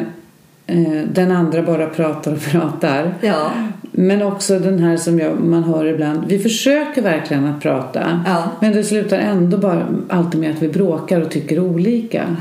[0.66, 3.14] eh, den andra bara pratar och pratar.
[3.22, 3.52] ja.
[3.92, 6.26] Men också den här som jag, man hör ibland.
[6.28, 8.24] Vi försöker verkligen att prata.
[8.60, 12.36] Men det slutar ändå bara alltid med att vi bråkar och tycker olika.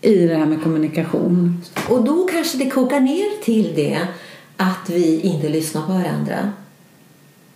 [0.00, 1.62] I det här med kommunikation.
[1.88, 3.98] Och då kanske det kokar ner till det
[4.56, 6.52] att vi inte lyssnar på varandra.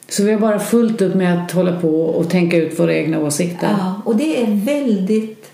[0.09, 3.21] Så vi har bara fullt upp med att hålla på och tänka ut våra egna
[3.21, 3.77] åsikter.
[3.79, 5.51] Ja, och det är väldigt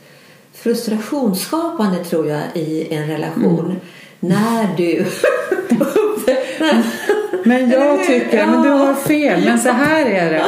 [0.53, 3.77] frustrationsskapande tror jag i en relation.
[4.21, 5.07] När du...
[7.44, 10.44] Men jag tycker, men du har fel, men så här är det.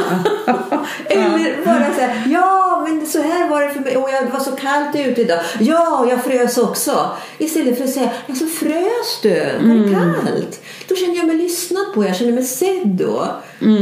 [1.14, 4.33] Eller bara så här, ja men så här var det för mig och jag, det
[4.33, 5.40] var så kallt ute idag.
[5.61, 7.11] Ja, jag frös också.
[7.38, 9.28] Istället för att säga, ja så frös du,
[9.68, 10.61] var det kallt?
[10.88, 13.26] Då känner jag mig lyssnad på, jag känner mig sedd då.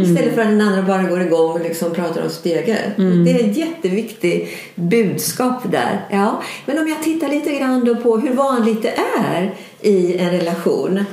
[0.03, 2.96] Istället för att den andra bara går igång och liksom pratar om sitt eget.
[2.96, 6.07] Det är ett jätteviktigt budskap där.
[6.11, 6.42] Ja.
[6.66, 11.05] Men om jag tittar lite grann på hur vanligt det är i en relation.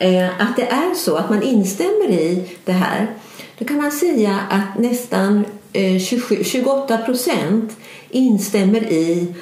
[0.00, 3.06] Eh, att det är så att man instämmer i det här.
[3.58, 7.76] Då kan man säga att nästan eh, 27, 28 procent
[8.10, 9.34] instämmer i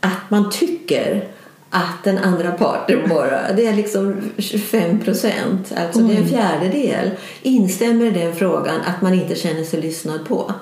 [0.00, 1.28] att man tycker
[1.70, 7.10] att den andra parten bara, det är liksom 25 procent, alltså det är en fjärdedel,
[7.42, 10.52] instämmer i den frågan att man inte känner sig lyssnad på.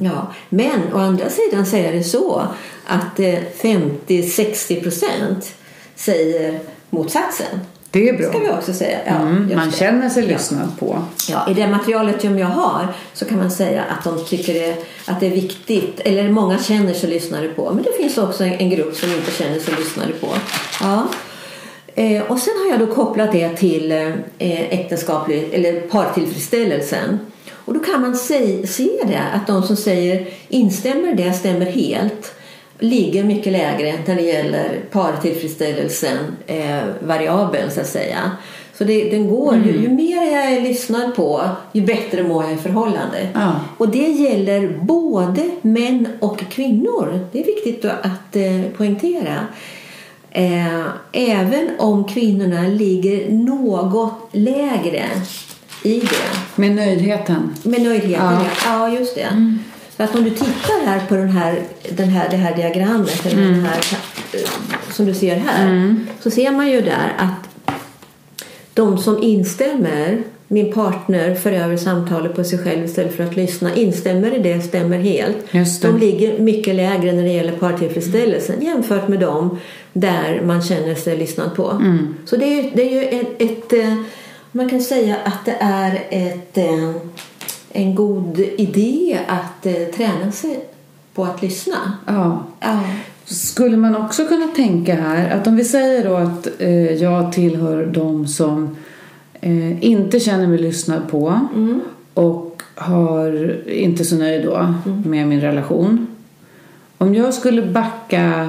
[0.00, 0.32] Ja.
[0.48, 2.42] Men å andra sidan säger det så
[2.86, 5.54] att eh, 50-60 procent
[5.94, 6.60] säger
[6.90, 7.60] motsatsen.
[7.90, 8.58] Det är Det ska vi bra.
[8.58, 8.98] också säga.
[9.06, 9.76] Ja, Mm, man det.
[9.76, 10.28] känner sig Ja.
[10.32, 11.02] lyssnad på.
[11.28, 14.76] Ja, I det materialet som jag har så kan man säga att de tycker det,
[15.06, 17.72] att det är viktigt, eller många känner sig lyssnade på.
[17.74, 20.26] Men det finns också en, en grupp som inte känner sig lyssnade på.
[20.80, 21.08] Ja.
[21.94, 24.12] Eh, och sen har jag då kopplat det till eh,
[24.80, 27.18] äktenskaplig, eller partillfredsställelsen.
[27.64, 32.34] Och då kan man se, se det att de som säger instämmer det stämmer helt
[32.78, 38.30] ligger mycket lägre när det gäller partillfredsställelsen, eh, variabeln så att säga.
[38.78, 42.52] Så det, den går, ju, ju mer jag är lyssnad på, ju bättre mår jag
[42.52, 43.28] i förhållande.
[43.34, 43.60] Ja.
[43.78, 47.26] Och det gäller både män och kvinnor.
[47.32, 49.46] Det är viktigt att, eh, poängtera.
[50.30, 55.04] Eh, även om kvinnorna ligger något lägre
[55.82, 56.60] i det.
[56.60, 57.54] Med nöjdheten.
[57.62, 58.42] Med nöjdheten, ja.
[58.64, 58.88] Ja.
[58.88, 58.98] ja.
[58.98, 59.58] just det.
[59.98, 63.42] För att om du tittar här på den här, den här, det här diagrammet, eller
[63.42, 63.78] den här,
[64.32, 64.40] eh,
[64.92, 67.68] som du ser här, så ser man ju där att
[68.74, 73.74] de som instämmer, min partner för över samtalet på sig själv istället för att lyssna,
[73.74, 75.36] instämmer i det, stämmer helt.
[75.82, 79.58] De ligger mycket lägre när det gäller partillfredsställelsen jämfört med dem
[79.92, 81.64] där man känner sig lyssnad på.
[82.24, 83.94] Så det är det är ju ett, ett, eh,
[84.52, 86.92] man kan säga att det är ett, eh,
[87.78, 90.60] en god idé att eh, träna sig
[91.14, 91.92] på att lyssna.
[92.06, 92.44] Ja.
[92.60, 92.80] Ja.
[93.24, 97.86] Skulle man också kunna tänka här att om vi säger då att eh, jag tillhör
[97.86, 98.76] de som
[99.40, 101.40] eh, inte känner mig lyssnad på
[102.14, 106.06] och har inte så nöjd då med min relation.
[106.98, 108.48] Om jag skulle backa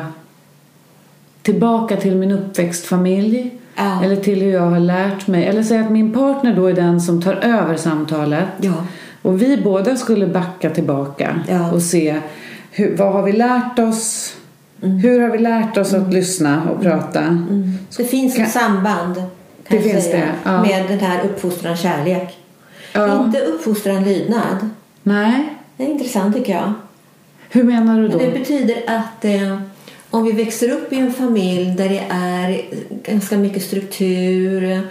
[1.42, 4.04] tillbaka till min uppväxtfamilj Ja.
[4.04, 7.02] eller till hur jag har lärt mig eller säga att min partner då är den
[7.02, 8.74] som tar över samtalet Ja.
[9.22, 11.72] Och vi båda skulle backa tillbaka Ja.
[11.72, 12.20] och se
[12.72, 14.34] hur, vad har vi lärt oss?
[14.84, 14.98] Mm.
[14.98, 17.46] Hur har vi lärt oss att lyssna och prata?
[17.98, 19.24] Det finns ett samband
[19.68, 20.62] Det finns det, ja.
[20.62, 22.38] med den här uppfostran kärlek.
[22.94, 23.26] Ja.
[23.26, 24.70] Inte uppfostran lydnad.
[25.04, 26.74] Nej, Det är intressant tycker jag.
[27.50, 28.18] hur menar du då?
[28.18, 29.60] Det betyder att eh,
[30.10, 32.62] om vi växer upp i en familj där det är
[33.12, 34.82] ganska mycket struktur,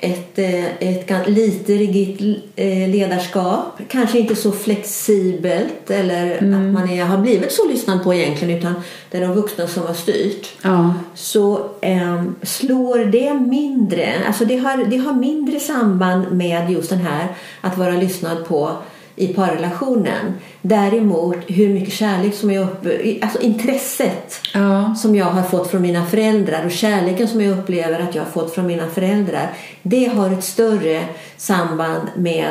[0.00, 7.04] ett, eh, ett lite rigitt eh, ledarskap, kanske inte så flexibelt eller att man är,
[7.04, 8.74] har blivit så lyssnad på egentligen utan
[9.10, 10.48] det är de vuxna som har styrt.
[10.62, 16.90] Ja, så eh, slår det mindre, alltså det har, det har mindre samband med just
[16.90, 17.28] den här
[17.60, 18.76] att vara lyssnad på
[19.18, 20.34] i parrelationen.
[20.62, 22.86] Däremot hur mycket kärlek som jag upp,
[23.22, 28.00] alltså intresset ja, som jag har fått från mina föräldrar och kärleken som jag upplever
[28.00, 29.50] att jag har fått från mina föräldrar.
[29.82, 31.02] Det har ett större
[31.36, 32.48] samband med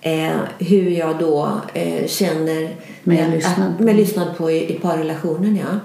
[0.00, 2.70] eh, hur jag då eh, känner
[3.02, 3.82] Med lyssnad att, på.
[3.84, 5.56] med lyssnad på i, i parrelationen.
[5.56, 5.78] Ja.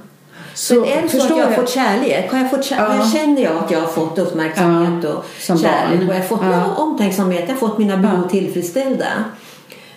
[0.53, 1.55] Så, Men är det så att jag har jag?
[1.55, 2.31] fått kärlek?
[2.31, 3.05] Har jag fått kär- Ja.
[3.13, 5.09] känner jag att jag har fått uppmärksamhet Ja,
[5.53, 6.09] och kärlek barn.
[6.09, 6.73] och jag har fått ja.
[6.77, 8.29] omtänksamhet, jag har fått mina behov Ja.
[8.29, 9.05] tillfredsställda.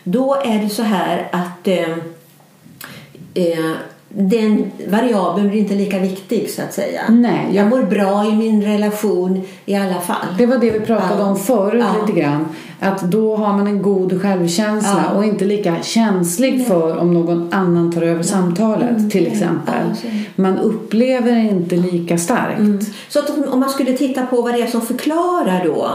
[0.04, 1.90] Då är det så här att eh,
[3.34, 3.70] eh,
[4.08, 7.00] den variabeln blir inte lika viktig så att säga.
[7.08, 10.26] Nej, jag- Jag mår bra i min relation i alla fall.
[10.38, 11.26] Det var det vi pratade Ja.
[11.26, 12.06] om förut Ja.
[12.06, 12.48] lite grann.
[12.80, 15.16] Att då har man en god självkänsla Ja.
[15.16, 19.74] och inte lika känslig för om någon annan tar över samtalet till exempel.
[19.84, 19.96] Mm.
[19.96, 20.42] Så är det.
[20.42, 22.86] Man upplever det inte lika starkt.
[23.08, 25.90] Så att om- om man skulle titta på vad det är som förklarar då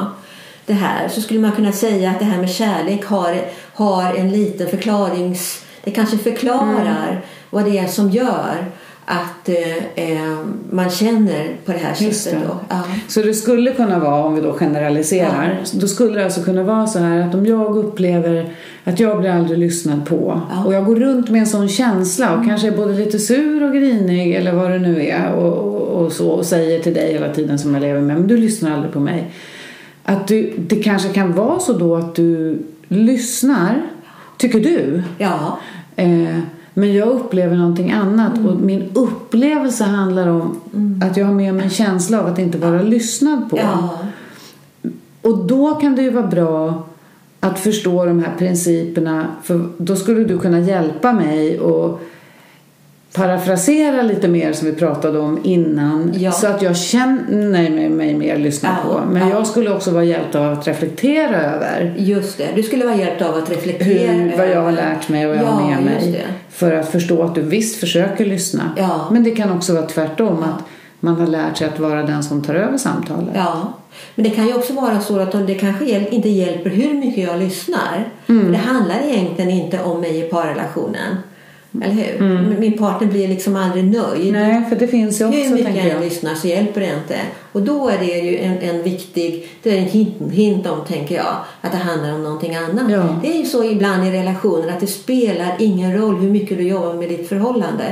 [0.65, 3.35] det här så skulle man kunna säga att det här med kärlek har,
[3.75, 5.61] har en liten förklarings...
[5.83, 7.21] Det kanske förklarar Mm.
[7.49, 8.65] vad det är som gör
[9.05, 10.37] att eh, eh,
[10.69, 12.39] man känner på det här sättet.
[12.47, 12.55] Då.
[12.69, 12.83] Ja.
[13.07, 16.87] Så det skulle kunna vara, om vi då generaliserar, då skulle det alltså kunna vara
[16.87, 18.49] så här att om jag upplever
[18.83, 20.63] att jag blir aldrig lyssnad på Ja.
[20.65, 23.73] och jag går runt med en sån känsla och kanske är både lite sur och
[23.73, 27.33] grinig eller vad det nu är och, och, och så och säger till dig hela
[27.33, 29.31] tiden som jag lever med, men du lyssnar aldrig på mig.
[30.03, 32.57] Att du, det kanske kan vara så då att du
[32.87, 33.81] lyssnar,
[34.37, 35.59] tycker du, ja.
[35.95, 36.39] Eh,
[36.73, 40.61] men jag upplever någonting annat och min upplevelse handlar om
[41.01, 43.57] att jag har med mig en känsla av att inte vara lyssnad på.
[43.57, 43.99] ja.
[45.21, 46.87] Och då kan det ju vara bra
[47.39, 52.01] att förstå de här principerna för då skulle du kunna hjälpa mig och
[53.15, 56.31] parafrasera lite mer som vi pratade om innan Ja.
[56.31, 59.05] så att jag känner mig, mig mer lyssnad Ja, på.
[59.11, 59.35] Men ja.
[59.35, 62.47] jag skulle också vara hjälpt av att reflektera över Just det.
[62.55, 65.37] Du skulle vara hjälpt av att reflektera hur, vad jag har lärt mig och vad
[65.37, 66.25] jag ja, har med mig.
[66.49, 68.63] För att förstå att du visst försöker lyssna.
[69.11, 70.43] Men det kan också vara tvärtom.
[70.43, 70.63] Att
[70.99, 73.33] man har lärt sig att vara den som tar över samtalet.
[73.35, 73.73] Ja,
[74.15, 77.39] men det kan ju också vara så att det kanske inte hjälper hur mycket jag
[77.39, 78.09] lyssnar.
[78.27, 78.45] Mm.
[78.45, 81.17] För det handlar egentligen inte om mig i parrelationen.
[81.83, 82.59] Eller hur?
[82.59, 84.29] Min partner blir liksom aldrig nöjd.
[84.35, 84.49] Mm.
[84.49, 86.01] Nej, för det finns ju också Hur mycket jag jag.
[86.01, 87.15] lyssnar så hjälper det inte.
[87.51, 91.15] Och då är det ju en, en viktig, det är en hint, hint om tänker
[91.15, 92.91] jag, att det handlar om någonting annat.
[92.91, 93.19] Ja.
[93.23, 96.63] Det är ju så ibland i relationer att det spelar ingen roll hur mycket du
[96.67, 97.83] jobbar med ditt förhållande.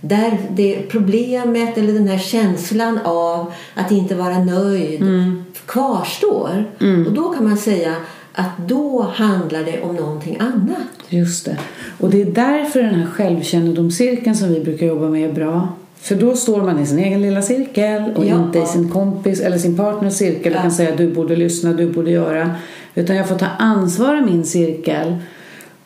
[0.00, 5.44] Där det problemet eller den här känslan av att inte vara nöjd Mm.
[5.66, 6.64] kvarstår.
[7.06, 7.94] Och då kan man säga
[8.38, 10.78] att då handlar det om någonting annat.
[11.08, 11.56] Just det.
[12.00, 15.68] Och det är därför den här självkännedomscirkeln som vi brukar jobba med är bra.
[16.00, 18.36] För då står man i sin egen lilla cirkel och Ja.
[18.36, 20.62] inte i sin kompis eller sin partners cirkel och Ja.
[20.62, 22.50] kan säga du borde lyssna, du borde göra.
[22.94, 25.16] Utan jag får ta ansvar i min cirkel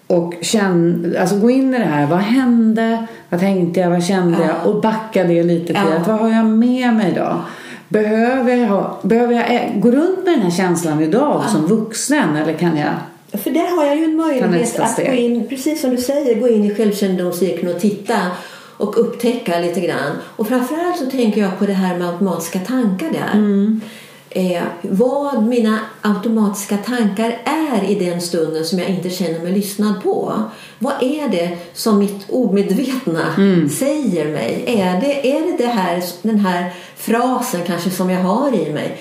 [0.06, 2.06] och känn, alltså gå in i det här.
[2.06, 3.06] Vad hände?
[3.28, 3.90] Vad tänkte jag?
[3.90, 4.46] Vad kände Ja.
[4.64, 4.74] jag?
[4.74, 7.40] Och backa det lite till att vad har jag med mig idag?
[7.92, 12.52] Behöver jag, ha, behöver jag gå runt med den här känslan idag som vuxen eller
[12.52, 12.94] kan jag?
[13.40, 16.48] För där har jag ju en möjlighet att gå in, precis som du säger, gå
[16.48, 18.16] in i självkännedomscirkeln och titta
[18.76, 20.12] och upptäcka lite grann.
[20.36, 23.32] Och framförallt så tänker jag på det här med automatiska tankar där.
[23.38, 23.80] Mm.
[24.30, 30.02] Eh, vad mina automatiska tankar är i den stunden som jag inte känner mig lyssnad
[30.02, 30.42] på.
[30.78, 33.68] Vad är det som mitt omedvetna Mm.
[33.68, 34.64] säger mig?
[34.66, 36.72] Är det, är det, det här, den här
[37.02, 38.96] frasen kanske som jag har i mig?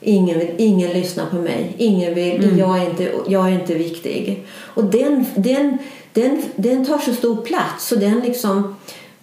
[0.00, 1.74] Ingen, vill, ingen lyssnar på mig.
[1.78, 2.58] Ingen vill, Mm.
[2.58, 4.46] jag, är inte, jag är inte viktig.
[4.52, 5.78] Och den, den,
[6.12, 8.76] den, den tar så stor plats och den liksom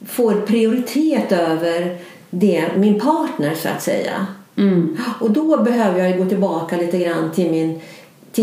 [0.08, 1.98] får prioritet över
[2.30, 4.28] det, min partner så att säga.
[4.58, 4.98] Mm.
[5.20, 7.82] Och då behöver jag gå tillbaka lite grann till min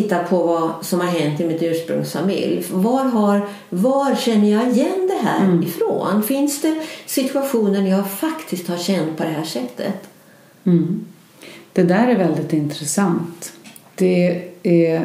[0.03, 2.65] titta på vad som har hänt i mitt ursprungsfamilj.
[2.73, 5.63] Var, har, var känner jag igen det här Mm.
[5.63, 6.23] ifrån?
[6.23, 6.75] Finns det
[7.07, 10.09] situationer när jag faktiskt har känt på det här sättet?
[10.65, 11.05] Mm.
[11.73, 13.53] Det där är väldigt intressant.
[13.97, 15.03] Det, är,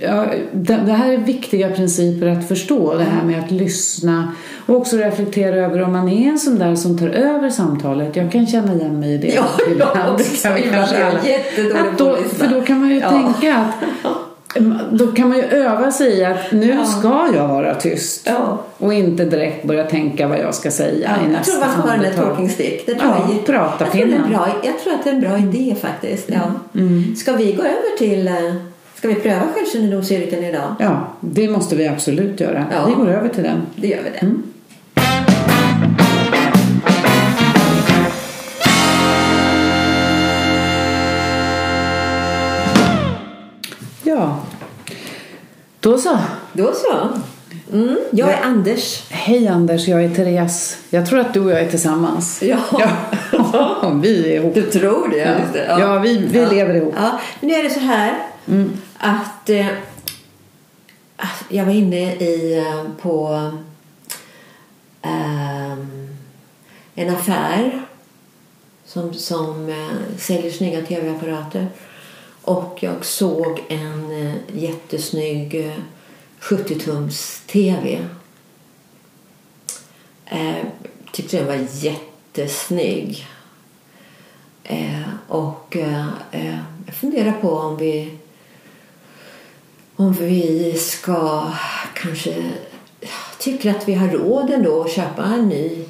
[0.00, 2.94] ja, det här är viktiga principer att förstå.
[2.94, 4.32] Det här med att lyssna
[4.66, 8.16] och också reflektera över om man är en sån där som tar över samtalet.
[8.16, 9.28] Jag kan känna igen mig i det.
[9.34, 10.14] Ja, jag ibland.
[10.14, 10.42] också.
[10.48, 12.38] Kan vi Ibland kanske är jag jättedålig på då, att lyssna.
[12.48, 13.10] För då kan man ju Ja.
[13.10, 13.74] tänka att
[14.90, 16.84] då kan man ju öva sig i att nu Ja.
[16.84, 18.58] ska jag vara tyst Ja.
[18.78, 21.80] och inte direkt börja tänka vad jag ska säga i jag nästa tror man ska
[21.80, 22.28] ha den där andetag.
[22.28, 22.86] talking stick.
[22.86, 25.14] Det tror Ja, jag, prata jag, tror det är bra, jag tror att det är
[25.14, 26.28] en bra idé faktiskt.
[26.30, 26.80] Ja.
[26.80, 27.16] Mm.
[27.16, 28.28] Ska vi gå över till...
[28.28, 28.34] eh,
[28.94, 30.74] Ska vi pröva självkännedomscirkeln idag?
[30.78, 32.64] Ja, det måste vi absolut göra.
[32.72, 32.86] Ja.
[32.86, 33.56] Vi går över till den.
[33.76, 34.18] Det gör vi det.
[34.18, 34.42] Mm.
[45.92, 46.18] Då så.
[46.52, 47.08] Då så.
[47.72, 49.02] Mm, jag är Anders.
[49.10, 50.78] Hej Anders, jag är Therese.
[50.90, 52.42] Jag tror att du och jag är tillsammans.
[52.42, 52.58] Ja.
[53.32, 54.54] Ja, vi är ihop.
[54.54, 55.16] Du tror det?
[55.16, 55.66] Ja, det.
[55.80, 56.94] ja vi, vi lever ihop.
[56.96, 58.18] Ja, nu är det så här
[58.98, 59.66] att eh,
[61.48, 63.50] jag var inne i, eh, på
[65.02, 65.72] eh,
[66.94, 67.82] en affär
[68.84, 71.66] som, som eh, säljer snygga tv-apparater
[72.42, 75.78] och jag såg en eh, jättesnygg eh,
[76.40, 78.06] 70-tums tv.
[80.26, 80.64] Eh,
[81.12, 83.26] tyckte den var jättesnygg.
[84.64, 88.18] Eh, och eh, eh, jag funderar på om vi
[89.96, 91.52] om vi ska
[91.94, 92.52] kanske
[93.38, 95.84] tycker att vi har råd ändå att köpa en ny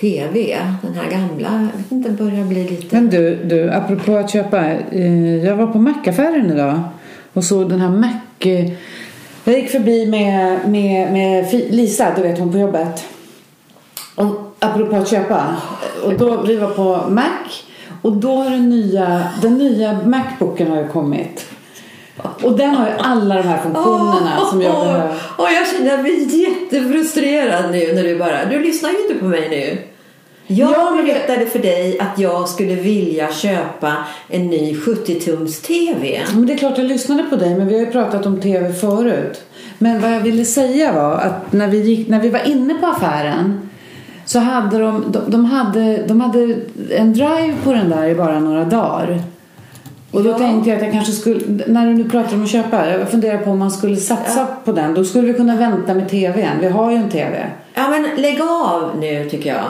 [0.00, 0.58] tv.
[0.82, 2.96] Den här gamla, jag vet inte, börjar bli lite...
[2.96, 4.66] Men du, du, apropå att köpa.
[4.90, 6.80] Eh, jag var på mackaffären idag
[7.32, 8.08] och såg den här Mac...
[8.38, 8.72] eh,
[9.44, 13.04] Jag gick förbi med, med, med Lisa, du vet hon på jobbet.
[14.14, 15.56] Och apropå att köpa.
[16.04, 17.62] Och då, vi var på Mac.
[18.02, 21.46] Och då har den nya, den nya Macbooken har ju kommit.
[22.42, 25.14] Och den har ju alla de här funktionerna som jag behöver.
[25.38, 29.48] Åh, jag känner mig jättefrustrerad nu när du bara, du lyssnar ju inte på mig
[29.48, 29.89] nu.
[30.52, 33.92] Jag Ja, berättade för dig att jag skulle vilja köpa
[34.28, 36.20] en ny 70-tums TV.
[36.34, 38.72] Men det är klart jag lyssnade på dig men vi har ju pratat om tv
[38.72, 39.42] förut.
[39.78, 42.86] Men vad jag ville säga var att när vi, gick, när vi var inne på
[42.86, 43.70] affären
[44.24, 46.56] så hade de, de, de, hade, de hade
[46.90, 49.22] en drive på den där i bara några dagar.
[50.10, 50.38] Och då Ja.
[50.38, 53.38] tänkte jag att jag kanske skulle, när du nu pratar om att köpa, jag funderar
[53.38, 54.94] på om man skulle satsa på den.
[54.94, 56.60] Då skulle vi kunna vänta med tvn.
[56.60, 57.46] Vi har ju en tv.
[57.74, 59.64] Ja men lägg av nu tycker jag.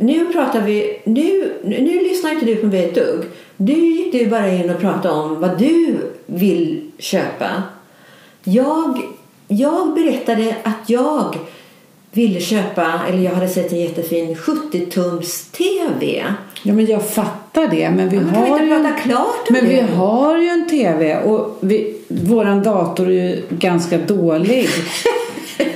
[0.00, 3.24] Nu pratar vi, nu, nu lyssnar inte du på mig ett dugg.
[3.56, 5.96] Du gick du bara in och pratade om vad du
[6.26, 7.62] vill köpa.
[8.44, 9.00] Jag,
[9.48, 11.36] jag berättade att jag
[12.12, 16.24] ville köpa, eller jag hade sett en jättefin 70-tums TV.
[16.62, 17.90] Ja men jag fattar det.
[17.90, 18.74] Men vi Men kan vi har ju...
[18.74, 18.82] om
[19.50, 24.68] Men vi har ju en TV och vi, våran dator är ju ganska dålig.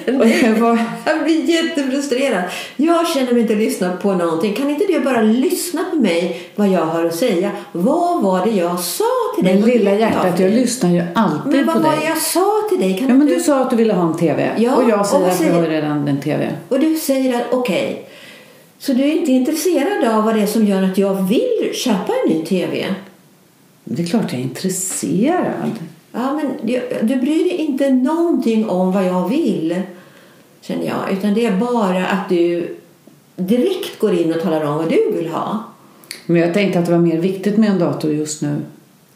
[0.20, 2.42] och det var, Jag blir jättefrustrerad.
[2.76, 4.54] Jag känner mig inte lyssna på någonting.
[4.54, 7.50] Kan inte du bara lyssna på mig vad jag har att säga?
[7.72, 9.04] Vad var det jag sa
[9.36, 9.54] till dig?
[9.60, 10.50] men lilla jag hjärtat, jag dig?
[10.60, 12.00] lyssnar ju alltid Men på vad var dig.
[12.00, 12.98] det jag sa till dig?
[12.98, 14.50] Kan Ja men inte du sa att du ville ha en TV.
[14.56, 16.48] Ja, och jag och säger att säger- har redan en TV.
[16.68, 18.08] Och du säger att okej.
[18.78, 22.12] Så du är inte intresserad av vad det är som gör att jag vill köpa
[22.24, 22.84] en ny TV?
[23.84, 25.70] Det är klart jag är intresserad.
[26.12, 29.82] Ja, men du, du bryr dig inte någonting om vad jag vill,
[30.66, 31.12] känner jag.
[31.12, 32.76] Utan det är bara att du
[33.36, 35.64] direkt går in och talar om vad du vill ha.
[36.26, 38.56] Men jag tänkte att det var mer viktigt med en dator just nu.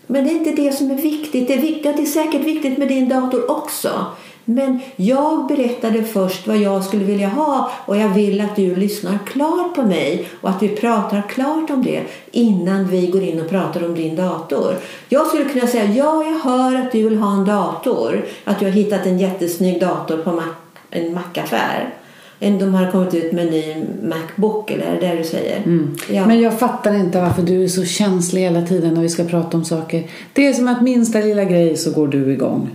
[0.06, 1.48] Men det är inte det som är viktigt.
[1.48, 4.06] Det är, viktigt, det är säkert viktigt med din dator också.
[4.44, 9.18] Men jag berättade först vad jag skulle vilja ha och jag vill att du lyssnar
[9.26, 13.50] klart på mig och att vi pratar klart om det innan vi går in och
[13.50, 14.74] pratar om din dator.
[15.08, 18.24] Jag skulle kunna säga ja, jag hör att du vill ha en dator.
[18.44, 20.54] Att du har hittat en jättesnygg dator på Mac,
[20.90, 21.94] en Mac-affär.
[22.40, 25.62] En- De har kommit ut med en ny Macbook, eller är det det du säger?
[26.10, 26.26] Ja.
[26.26, 29.56] Men jag fattar inte varför du är så känslig hela tiden när vi ska prata
[29.56, 30.04] om saker.
[30.32, 32.70] Det är som att minsta lilla grej så går du igång.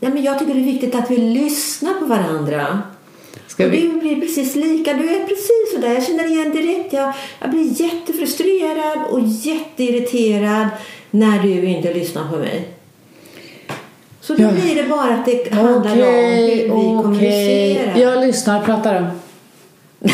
[0.00, 2.82] Nej, men jag tycker det är viktigt att vi lyssnar på varandra.
[3.46, 3.80] Ska och vi...
[3.80, 4.92] du blir precis lika.
[4.92, 5.94] Du är precis sådär.
[5.94, 6.92] Jag känner igen direkt.
[6.92, 10.66] Jag, jag blir jättefrustrerad och jätteirriterad
[11.10, 12.68] när du inte lyssnar på mig.
[14.28, 14.50] Så då Ja.
[14.50, 17.02] blir det bara att det handlar om hur vi okej.
[17.02, 17.96] kommunicerar.
[17.96, 18.62] Jag lyssnar.
[18.62, 19.06] Prata då.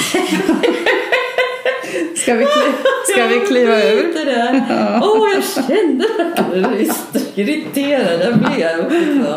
[2.24, 2.62] ska, vi kli...
[3.12, 4.14] ska vi kliva ur?
[5.02, 6.04] Åh, jag kände
[6.52, 6.88] hur
[7.34, 8.92] irriterad jag blev.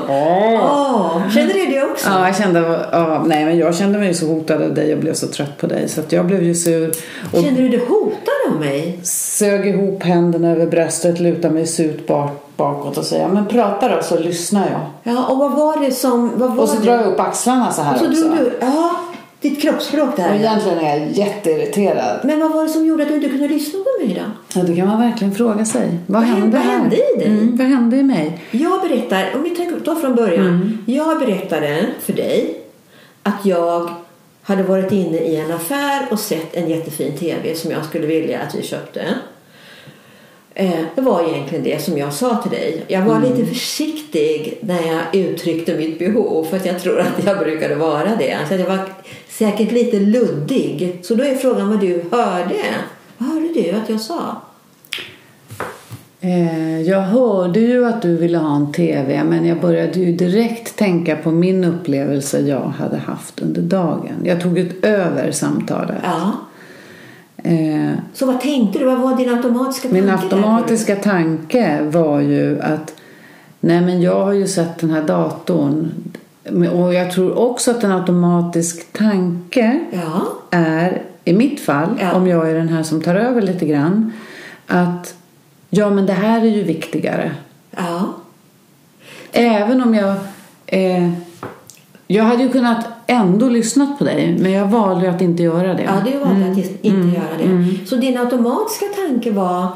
[0.10, 2.10] Åh, känner du det också?
[2.10, 5.14] Ja, jag kände, ja, nej, men jag kände mig så hotad av dig och blev
[5.14, 6.90] så trött på dig så att jag blev ju sur
[7.34, 9.00] och Känner du dig hotad av mig?
[9.04, 14.04] sög ihop händerna över bröstet, lutade mig surt bak, bakåt och säga men prata då
[14.04, 15.14] så lyssnar jag.
[15.14, 16.32] Ja, och vad var det som...
[16.36, 16.84] Vad var Och så det?
[16.86, 18.24] drar jag upp axlarna så här Och så också.
[18.24, 18.52] du...
[18.62, 18.96] Ja,
[19.42, 20.36] ditt kroppsspråk Och där.
[20.36, 22.20] egentligen är jag jätteirriterad.
[22.24, 24.22] Men vad var det som gjorde att du inte kunde lyssna på mig då?
[24.60, 25.90] Ja, då kan man verkligen fråga sig.
[26.08, 27.28] Vad, Vad hände vad hände i dig?
[27.28, 28.40] Mm, vad hände i mig?
[28.52, 30.84] Jag berättar, om vi tänker ta från början.
[30.88, 32.58] Jag berättade för dig
[33.24, 33.90] att jag
[34.42, 38.40] hade varit inne i en affär och sett en jättefin TV som jag skulle vilja
[38.40, 39.02] att vi köpte.
[40.54, 42.84] Eh, Det var egentligen det som jag sa till dig.
[42.88, 47.40] Jag var lite försiktig när jag uttryckte mitt behov för att jag tror att jag
[47.40, 48.38] brukade vara det.
[48.50, 48.80] Så jag var
[49.38, 51.00] säkert lite luddig.
[51.04, 52.56] Så då är frågan vad du hörde.
[53.18, 54.42] Vad hörde du att jag sa?
[56.22, 60.76] Eh, jag hörde ju att du ville ha en TV men jag började ju direkt
[60.76, 64.14] tänka på min upplevelse jag hade haft under dagen.
[64.24, 65.98] Jag tog ut över samtalet.
[66.04, 66.32] Ja.
[67.44, 68.86] Eh, Så vad tänkte du?
[68.86, 70.36] Vad var din automatiska min tanke där?
[70.38, 72.94] automatiska tanke var ju att
[73.60, 75.92] nej men jag har ju sett den här datorn
[76.74, 80.22] och jag tror också att en automatisk tanke Ja.
[80.52, 82.12] är, i mitt fall, Ja.
[82.14, 84.12] om jag är den här som tar över lite grann,
[84.68, 85.16] att
[85.70, 87.32] ja men det här är ju viktigare.
[87.76, 88.14] Ja.
[89.32, 90.16] Även om jag...
[90.66, 91.10] Eh,
[92.10, 95.84] jag hade ju kunnat ändå lyssnat på dig, men jag valde att inte göra det.
[95.84, 97.88] Ja, du valde att inte göra det.
[97.88, 99.68] Så din automatiska tanke var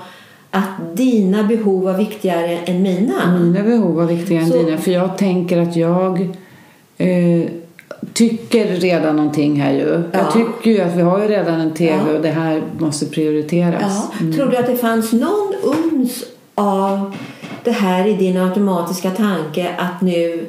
[0.51, 3.37] att dina behov var viktigare än mina?
[3.39, 6.35] Mina behov var viktigare än Så- dina, för jag tänker att jag
[7.01, 7.49] eh,
[8.13, 10.03] tycker redan någonting här ju.
[10.11, 10.19] Ja.
[10.19, 12.15] Jag tycker ju att vi har ju redan en TV Ja.
[12.15, 14.09] och det här måste prioriteras.
[14.19, 14.33] Ja.
[14.35, 16.23] Tror du att det fanns någon uns
[16.55, 17.15] av
[17.63, 20.45] det här är din automatiska tanke att nu,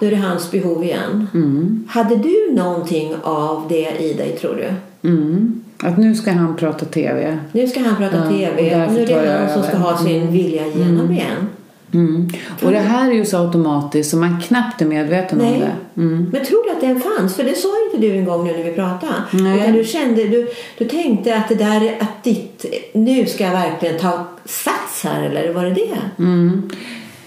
[0.00, 1.28] nu är det hans behov igen.
[1.34, 1.88] Mm.
[1.88, 5.08] Hade du någonting av det i dig tror du?
[5.08, 5.64] Mm.
[5.82, 7.38] Att nu ska han prata TV.
[7.52, 11.12] Nu ska han prata TV nu är det han som ska ha sin vilja igenom
[11.12, 11.48] igen.
[11.94, 12.28] Mm.
[12.62, 15.60] Och det här är ju så automatiskt så man knappt är medveten om Nej.
[15.60, 16.00] det.
[16.00, 16.28] Mm.
[16.32, 17.36] Men tror du att den fanns?
[17.36, 19.12] För det sa inte du en gång nu när vi pratade.
[19.30, 19.60] Nej.
[19.60, 23.98] Utan du kände, du, du tänkte att det där, att ditt, nu ska jag verkligen
[23.98, 26.22] ta sats här eller var det det?
[26.22, 26.70] Mm.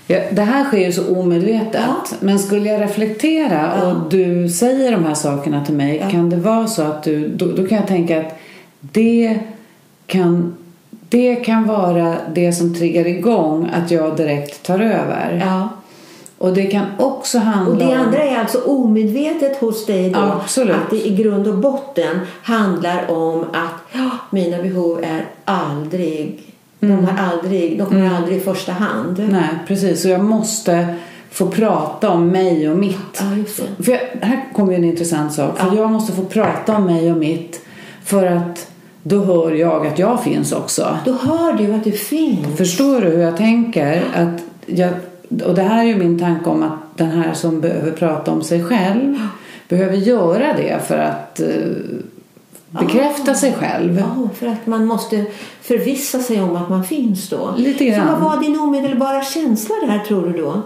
[0.08, 1.82] Ja, det här sker ju så omedvetet.
[1.88, 2.18] Ja.
[2.20, 3.88] Men skulle jag reflektera Ja.
[3.92, 6.08] och du säger de här sakerna till mig.
[6.12, 8.40] Kan det vara så att du, då, då kan jag tänka att
[8.80, 9.40] det
[10.08, 10.56] kan,
[11.10, 15.44] det kan vara det som triggar igång att jag direkt tar över.
[15.46, 15.70] Ja.
[16.38, 18.06] Och det kan också handla Och det om...
[18.06, 20.20] andra är alltså omedvetet hos dig då.
[20.20, 20.76] Absolut.
[20.76, 26.40] Att det i grund och botten handlar om att mina behov är aldrig,
[26.80, 29.20] de har aldrig, de kommer aldrig i första hand.
[29.20, 29.32] Mm.
[29.32, 30.06] Nej, precis.
[30.06, 30.88] Och jag måste
[31.32, 32.98] få prata om mig och mitt.
[33.20, 33.54] Ja.
[33.84, 35.58] För jag, här kommer ju en intressant sak.
[35.58, 35.76] För Ja.
[35.76, 37.62] jag måste få prata om mig och mitt.
[38.04, 38.68] För att
[39.08, 40.98] då hör jag att jag finns också.
[41.06, 42.58] Då hör du att du finns.
[42.58, 44.04] Förstår du hur jag tänker?
[44.16, 44.94] Att jag,
[45.46, 48.42] och det här är ju min tanke om att den här som behöver prata om
[48.44, 49.16] sig själv
[49.70, 51.48] behöver göra det för att eh,
[52.70, 53.98] bekräfta sig själv.
[54.00, 55.26] Ja, för att man måste
[55.62, 57.54] förvissa sig om att man finns då.
[57.58, 58.08] Lite Så grann.
[58.08, 60.62] vad var din omedelbara känsla där tror du då?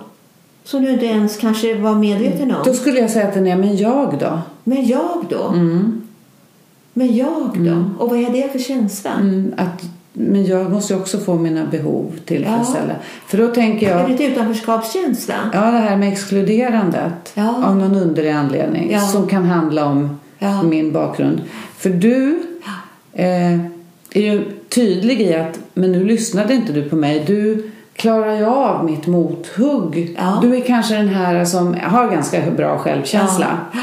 [0.63, 2.61] Som du inte ens kanske var medveten om.
[2.65, 4.39] Då skulle jag säga att den är, men jag då?
[4.63, 5.47] Men jag då?
[5.47, 6.00] Mm.
[6.93, 7.85] Men jag då?
[8.03, 9.11] Och vad är det för känsla?
[9.19, 9.83] Mm, att,
[10.13, 12.95] men jag måste ju också få mina behov tillfredsställda.
[13.27, 15.33] För då tänker Är jag, det ett utanförskapskänsla?
[15.53, 17.63] ja det här med exkluderandet Ja.
[17.65, 18.99] av någon underlig anledning Ja.
[18.99, 20.17] som kan handla om
[20.63, 21.41] min bakgrund.
[21.77, 22.39] För du
[23.13, 23.53] eh,
[24.13, 27.23] är ju tydlig i att, men nu lyssnade inte du på mig.
[27.27, 30.19] Du klarar ju av mitt mothugg.
[30.41, 33.47] Du är kanske den här som har ganska bra självkänsla.
[33.73, 33.79] Ja.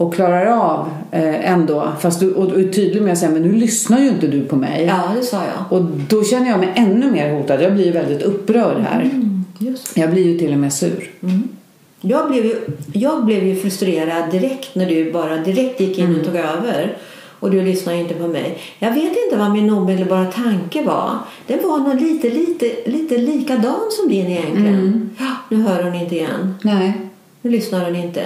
[0.00, 3.42] Och klarar av eh, ändå, fast du och, och är tydlig med att säga, men
[3.42, 4.84] nu lyssnar ju inte du på mig.
[4.86, 5.78] Ja, det sa jag.
[5.78, 7.62] Och då känner jag mig ännu mer hotad.
[7.62, 9.00] Jag blir ju väldigt upprörd här.
[9.00, 9.44] Mm.
[9.94, 11.10] Jag blir ju till och med sur.
[12.00, 12.54] Jag blev, ju,
[12.92, 16.20] jag blev ju frustrerad direkt när du bara direkt gick in Mm.
[16.20, 16.96] och tog över.
[17.40, 18.58] Och du lyssnade inte på mig.
[18.78, 21.10] Jag vet inte vad min omedelbara tanke var.
[21.46, 24.74] Den var nog lite, lite, lite likadan som din egentligen.
[24.74, 25.10] Mm.
[25.18, 26.54] Ja, nu hör hon inte igen.
[26.62, 26.92] Nej.
[27.42, 28.20] Nu lyssnar hon inte.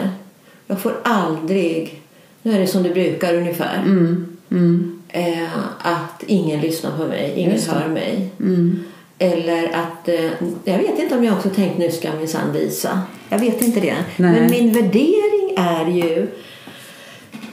[0.72, 2.02] Jag får aldrig...
[2.42, 3.82] Nu är det som det brukar ungefär.
[3.84, 4.36] Mm.
[4.50, 5.02] Mm.
[5.08, 8.30] Eh, att ingen lyssnar på mig, ingen hör mig.
[8.40, 8.84] Mm.
[9.18, 10.30] Eller att, eh,
[10.64, 13.00] jag vet inte om jag också tänkt nu ska jag minsann visa.
[13.28, 13.96] Jag vet inte det.
[14.16, 14.40] Nej.
[14.40, 16.28] Men min värdering är ju,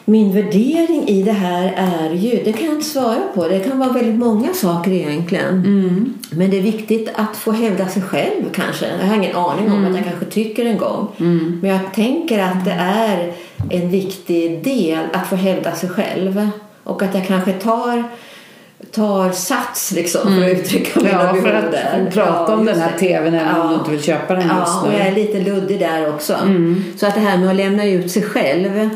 [0.09, 3.47] min värdering i det här är ju, det kan jag inte svara på.
[3.47, 5.47] Det kan vara väldigt många saker egentligen.
[5.53, 6.13] Mm.
[6.31, 8.85] Men det är viktigt att få hävda sig själv kanske.
[9.01, 11.07] Jag har ingen aning om att jag kanske tycker en gång.
[11.19, 11.59] Mm.
[11.61, 13.33] Men jag tänker att det är
[13.69, 16.49] en viktig del att få hävda sig själv.
[16.83, 18.03] Och att jag kanske tar,
[18.91, 21.25] tar sats liksom för att uttrycka mina Mm.
[21.27, 22.09] Ja, behov för att där.
[22.13, 22.99] prata om just den här det.
[22.99, 25.15] tvn även om du inte vill köpa den Ja, just och jag är nu.
[25.15, 26.33] lite luddig där också.
[26.33, 26.83] Mm.
[26.97, 28.89] Så att det här med att lämna ut sig själv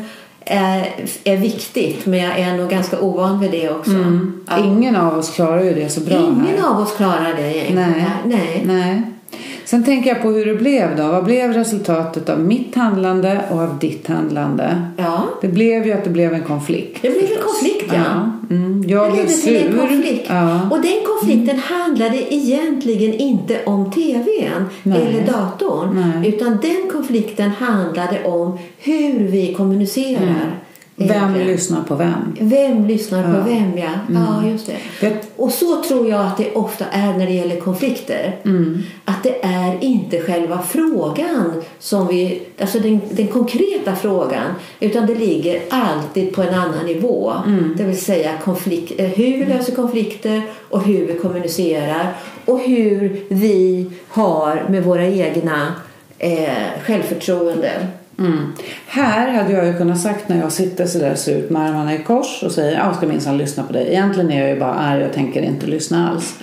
[0.46, 0.88] är,
[1.24, 2.06] är viktigt.
[2.06, 3.90] Men jag är nog ganska ovan vid det också.
[3.90, 3.98] Ja.
[3.98, 4.42] Mm.
[4.64, 6.68] Ingen av oss klarar ju det så bra Ingen här.
[6.70, 7.92] av oss klarar det egentligen.
[7.92, 8.06] Nej.
[8.24, 8.62] Nej.
[8.66, 9.02] Nej.
[9.64, 11.02] Sen tänker jag på hur det blev då.
[11.08, 14.82] Vad blev resultatet av mitt handlande och av ditt handlande?
[14.96, 16.98] Ja, Det blev ju att det blev en konflikt.
[17.02, 18.00] det blev en konflikt ja.
[18.48, 18.54] Ja.
[18.56, 18.84] Mm.
[18.88, 19.78] Jag Det blev till en sur.
[19.78, 20.26] konflikt.
[20.28, 20.60] Ja.
[20.70, 25.02] Och den konflikten handlade egentligen inte om tvn Nej.
[25.08, 26.12] eller datorn.
[26.20, 26.28] Nej.
[26.28, 30.54] Utan den konflikten handlade om hur vi kommunicerar.
[30.96, 32.36] Vem lyssnar på vem?
[32.40, 33.54] Vem lyssnar på Ja.
[33.54, 33.90] vem, ja.
[34.14, 34.76] Ja, just det.
[35.00, 38.36] Det, Och så tror jag att det ofta är när det gäller konflikter.
[38.44, 38.82] Mm.
[39.04, 44.46] Att det är inte själva frågan som vi, alltså den, den konkreta frågan,
[44.80, 47.32] utan det ligger alltid på en annan nivå.
[47.46, 47.74] Mm.
[47.78, 52.12] Det vill säga konflikt, eh, hur vi löser konflikter och hur vi kommunicerar
[52.44, 55.72] och hur vi har med våra egna
[56.18, 56.48] eh,
[56.86, 57.70] självförtroende.
[58.18, 58.52] Mm.
[58.86, 62.42] Här hade jag ju kunnat sagt när jag sitter sådär surt med armarna i kors
[62.42, 63.86] och säger jag ska minsann lyssna på dig.
[63.88, 66.34] Egentligen är jag ju bara arg och tänker inte lyssna alls.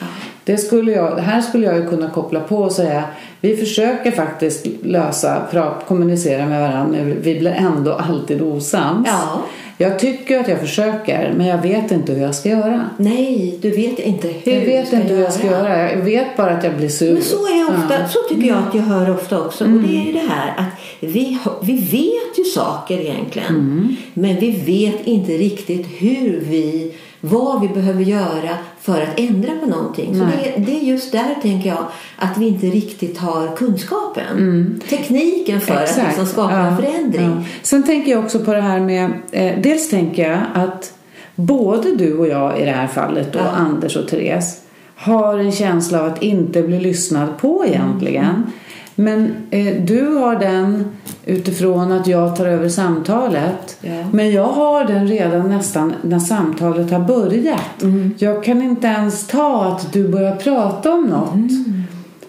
[0.43, 3.03] Det skulle jag, här skulle jag ju kunna koppla på och säga
[3.41, 5.41] vi försöker faktiskt lösa,
[5.87, 9.07] kommunicera med varandra vi blir ändå alltid osams.
[9.07, 9.41] Ja.
[9.81, 12.89] Jag tycker att jag försöker men jag vet inte hur jag ska göra.
[12.97, 15.91] Nej, du vet inte hur Jag du vet ska inte hur jag ska göra.
[15.91, 17.13] Jag vet bara att jag blir sur.
[17.13, 17.95] Men så är jag ofta, Ja.
[17.95, 18.09] Mm.
[18.09, 19.63] så tycker jag att jag hör ofta också.
[19.63, 23.47] Och det är ju det här att vi, vi vet ju saker egentligen.
[23.49, 23.95] Mm.
[24.13, 29.65] Men vi vet inte riktigt hur vi vad vi behöver göra för att ändra på
[29.65, 30.15] någonting.
[30.15, 31.85] Så det, det är just där, tänker jag,
[32.17, 34.37] att vi inte riktigt har kunskapen.
[34.37, 34.79] Mm.
[34.89, 37.31] Tekniken för att liksom skapa en förändring.
[37.37, 37.43] Ja.
[37.61, 40.93] Sen tänker jag också på det här med, eh, dels tänker jag att
[41.35, 43.45] både du och jag i det här fallet, då, Ja.
[43.45, 44.61] Anders och Therese,
[44.95, 48.25] har en känsla av att inte bli lyssnad på egentligen.
[48.25, 48.51] Mm.
[48.95, 50.85] Men eh, du har den
[51.25, 53.77] utifrån att jag tar över samtalet.
[53.81, 54.03] Ja.
[54.11, 57.81] Men jag har den redan nästan när samtalet har börjat.
[57.81, 58.13] Mm.
[58.17, 61.33] Jag kan inte ens ta att du börjar prata om något.
[61.33, 61.83] Mm.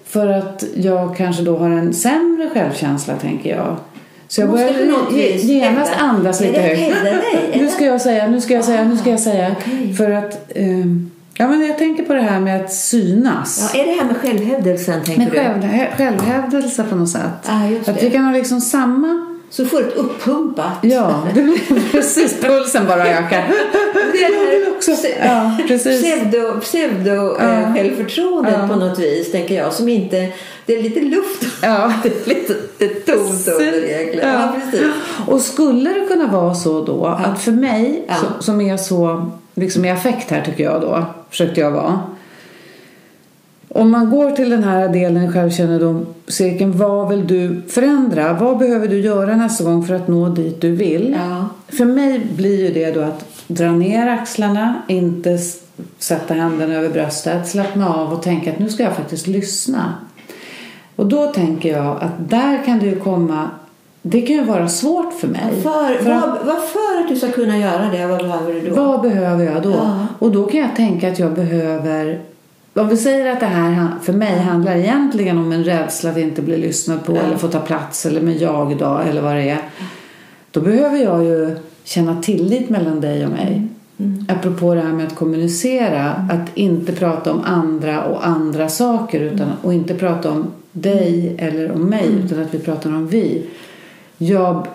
[0.07, 3.77] För att jag kanske då har en sämre självkänsla, tänker jag.
[4.29, 6.97] Så jag börjar genast andas lite högt.
[7.61, 9.57] Nu ska jag säga, nu ska jag säga, nu ska jag säga.
[9.59, 9.95] okej.
[9.95, 10.53] För att...
[10.55, 13.71] ehm, ja, men jag tänker på det här med att synas.
[13.75, 15.69] Ja, är det här med självhävdelsen, tänker med du?
[15.69, 17.23] själv, självhävdelse på något sätt.
[17.49, 18.05] Ja, just att det.
[18.05, 19.27] vi kan ha liksom samma...
[19.51, 22.41] Så får du ett uppumpat Ja, det blir precis.
[22.41, 23.49] Pulsen bara ökar.
[24.13, 24.91] Det är det här också.
[25.25, 26.03] Ja, precis.
[26.03, 27.45] pseudo, pseudo Ja.
[27.53, 28.69] eh, självförtroendet Ja.
[28.69, 29.73] på något vis, tänker jag.
[29.73, 30.29] Som inte...
[30.67, 31.45] Det är lite luft.
[31.63, 31.93] Ja.
[32.03, 34.29] Det är lite är tomt under egentligen.
[34.29, 34.35] Ja.
[34.35, 34.53] Ja.
[34.71, 34.87] precis.
[35.27, 38.15] Och skulle det kunna vara så då att för mig Ja.
[38.15, 42.01] så, som är så liksom i affekt här tycker jag då försökte jag vara.
[43.69, 48.33] Om man går till den här delen självkännedom cirkeln vad vill du förändra?
[48.33, 51.17] Vad behöver du göra nästa gång för att nå dit du vill?
[51.19, 51.49] Ja.
[51.77, 55.39] För mig blir ju det då att dra ner axlarna, inte
[55.99, 59.95] sätta händerna över bröstet, slappna av och tänka att nu ska jag faktiskt lyssna.
[60.97, 63.51] Och då tänker jag att där kan det ju komma,
[64.03, 65.63] det kan ju vara svårt för mig.
[65.63, 68.61] För, För att- vad, vad för att du ska kunna göra det, vad behöver du
[68.71, 68.75] då?
[68.75, 69.71] vad behöver jag då?
[69.71, 70.07] Ja.
[70.19, 72.21] Och då kan jag tänka att jag behöver
[72.75, 76.43] om vi säger att det här för mig handlar egentligen om en rädsla att inte
[76.43, 77.21] bli lyssnad på Ja.
[77.21, 79.59] eller få ta plats eller med jag då eller vad det är.
[80.51, 83.63] Då behöver jag ju känna tillit mellan dig och mig.
[83.99, 84.25] Mm.
[84.29, 89.49] Apropå det här med att kommunicera, att inte prata om andra och andra saker utan,
[89.63, 93.47] och inte prata om dig eller om mig utan att vi pratar om vi.
[94.27, 94.67] Jag,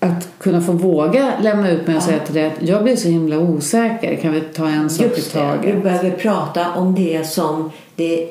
[0.00, 3.08] att kunna få våga lämna ut mig och säga till dig att jag blir så
[3.08, 4.16] himla osäker.
[4.16, 5.82] Kan vi ta en sak i Just det, du taget?
[5.82, 8.28] behöver prata om det som det,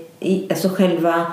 [0.49, 1.25] alltså själva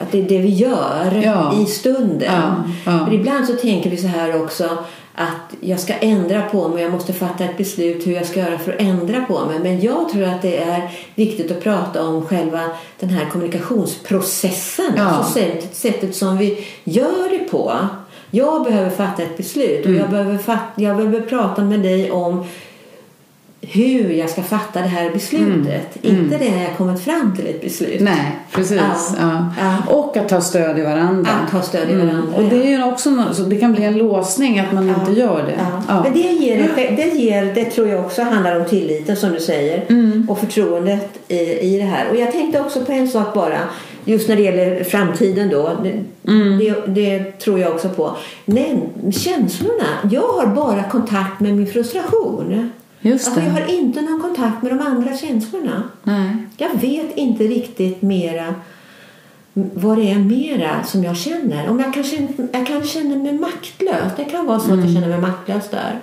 [0.00, 1.54] att det är det vi gör Ja.
[1.62, 2.32] i stunden.
[2.32, 3.12] Ja, ja.
[3.12, 4.68] Ibland så tänker vi så här också
[5.14, 8.58] att jag ska ändra på mig, jag måste fatta ett beslut hur jag ska göra
[8.58, 9.58] för att ändra på mig.
[9.62, 12.60] Men jag tror att det är viktigt att prata om själva
[13.00, 14.92] den här kommunikationsprocessen.
[14.96, 15.02] Ja.
[15.02, 17.72] Alltså sättet, sättet som vi gör det på.
[18.34, 20.00] Jag behöver fatta ett beslut och Mm.
[20.00, 22.44] jag, behöver fatta, jag behöver prata med dig om
[23.60, 25.96] hur jag ska fatta det här beslutet.
[26.02, 28.00] Inte det när jag kommit fram till ett beslut.
[28.00, 28.12] Mm.
[28.14, 28.76] Nej, precis.
[28.80, 29.16] Ja.
[29.20, 29.46] Ja.
[29.60, 29.94] Ja.
[29.94, 31.30] Och att ta stöd i varandra.
[31.44, 32.62] Att ta stöd i varandra, Och det, ja.
[32.62, 35.54] är ju också så det kan bli en låsning att man inte gör det.
[35.58, 35.82] Ja.
[35.88, 36.02] Ja.
[36.02, 39.84] Men det ger, det ger, det tror jag också handlar om tilliten som du säger
[39.88, 40.26] Mm.
[40.30, 42.08] och förtroendet i, i det här.
[42.10, 43.58] Och jag tänkte också på en sak bara,
[44.04, 45.70] just när det gäller framtiden då.
[45.82, 46.58] Det, Mm.
[46.58, 48.16] det, det tror jag också på.
[48.44, 48.80] Men
[49.12, 52.70] känslorna, jag har bara kontakt med min frustration.
[53.00, 55.82] Just Alltså, jag har inte någon kontakt med de andra känslorna.
[56.02, 56.36] Nej.
[56.56, 58.54] Jag vet inte riktigt mera
[59.54, 61.70] vad det är mera som jag känner.
[61.70, 64.12] Om jag, kanske, jag kan känna mig maktlös.
[64.16, 66.00] Det kan vara så att jag känner mig maktlös där.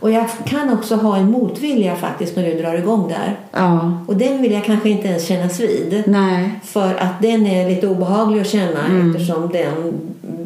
[0.00, 3.36] Och jag kan också ha en motvilja faktiskt när du drar igång där.
[3.52, 3.98] Ja.
[4.06, 6.02] Och den vill jag kanske inte ens kännas vid.
[6.06, 6.60] Nej.
[6.64, 10.00] För att den är lite obehaglig att känna eftersom den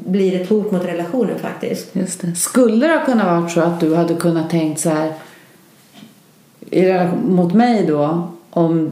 [0.07, 1.97] blir ett hot mot relationen faktiskt.
[1.97, 2.34] Just det.
[2.34, 5.12] Skulle det ha kunnat vara så att du hade kunnat tänkt så här
[6.70, 8.90] i relation mot mig då om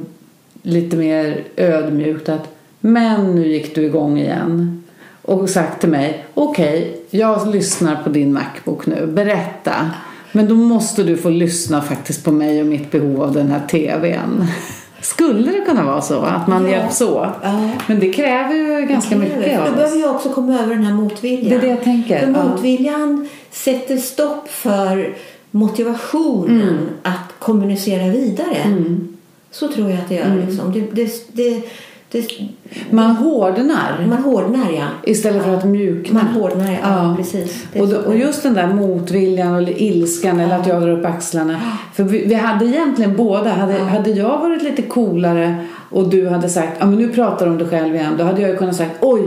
[0.62, 4.83] lite mer ödmjukt att men nu gick du igång igen
[5.22, 9.91] och sagt till mig okej jag lyssnar på din Macbook nu berätta
[10.33, 13.61] men då måste du få lyssna faktiskt på mig och mitt behov av den här
[13.70, 14.45] TVn.
[15.03, 16.70] Skulle det kunna vara så att man Ja.
[16.70, 17.28] hjälps åt?
[17.43, 17.70] Ja.
[17.87, 19.76] Men det kräver ju ganska Det mycket av då oss.
[19.76, 21.49] behöver jag också komma över den här motviljan.
[21.49, 22.18] Det är det jag tänker.
[22.20, 22.49] För Ja.
[22.49, 25.14] motviljan sätter stopp för
[25.51, 26.89] motivationen Mm.
[27.03, 28.57] att kommunicera vidare.
[29.51, 30.24] Så tror jag att det gör.
[30.24, 30.47] Mm.
[30.49, 30.72] Liksom.
[30.72, 31.62] Det, det, det,
[32.12, 32.26] det,
[32.90, 34.84] Man hårdnar man hårdnar, ja.
[35.02, 36.22] istället för att mjukna.
[36.22, 36.78] Man hårdnar, ja.
[36.82, 37.14] Ja.
[37.16, 37.64] Precis.
[37.78, 41.61] Och, då, och just den där motviljan eller ilskan eller att jag drar upp axlarna.
[41.94, 43.50] För vi, vi hade egentligen båda.
[43.50, 47.52] Hade, hade jag varit lite coolare och du hade sagt ja men nu pratar du
[47.52, 48.14] om dig själv igen.
[48.18, 49.22] Då hade jag ju kunnat sagt oj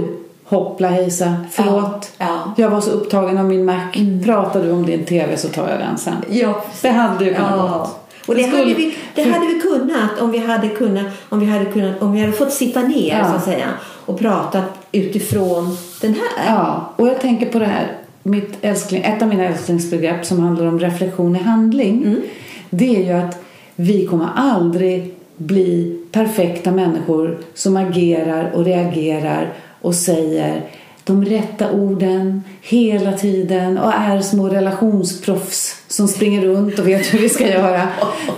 [0.45, 2.11] hoppla hejsa förlåt.
[2.17, 2.25] Ja.
[2.27, 2.53] Ja.
[2.57, 3.81] Jag var så upptagen av min Mac.
[4.25, 6.13] Pratar du om din TV så tar jag den sen.
[6.29, 7.57] Ja, Det hade ju kunnat Ja.
[7.57, 7.87] vara.
[8.25, 11.65] Och det, hade vi, det hade vi kunnat om vi hade kunnat om vi hade
[11.65, 13.29] kunnat om vi hade fått sitta ner Ja.
[13.29, 13.67] så att säga
[14.05, 16.55] och pratat utifrån den här.
[16.55, 17.91] Ja, och jag tänker på det här,
[18.23, 22.03] mitt älskling, ett av mina älsklingsbegrepp som handlar om reflektion i handling.
[22.03, 22.21] Mm.
[22.69, 23.43] Det är ju att
[23.75, 30.61] vi kommer aldrig bli perfekta människor som agerar och reagerar och säger
[31.03, 37.19] de rätta orden hela tiden och är små relationsproffs som springer runt och vet hur
[37.19, 37.87] vi ska göra.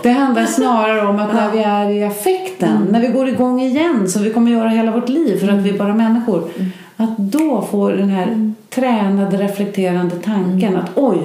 [0.04, 4.10] Det handlar snarare om att när vi är i affekten, när vi går igång igen
[4.10, 6.50] som vi kommer göra hela vårt liv för att vi är bara människor.
[6.98, 11.18] Att då får den här tränade reflekterande tanken att oj,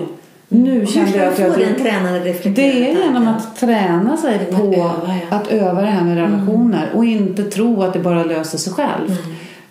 [0.48, 1.46] nu kände jag att jag...
[1.46, 4.74] Hur ska man få den tränade reflekterande Det är genom att träna sig på att
[4.74, 5.36] öva, ja.
[5.36, 9.16] att öva det här med relationer och inte tro att det bara löser sig själv.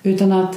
[0.04, 0.56] Utan att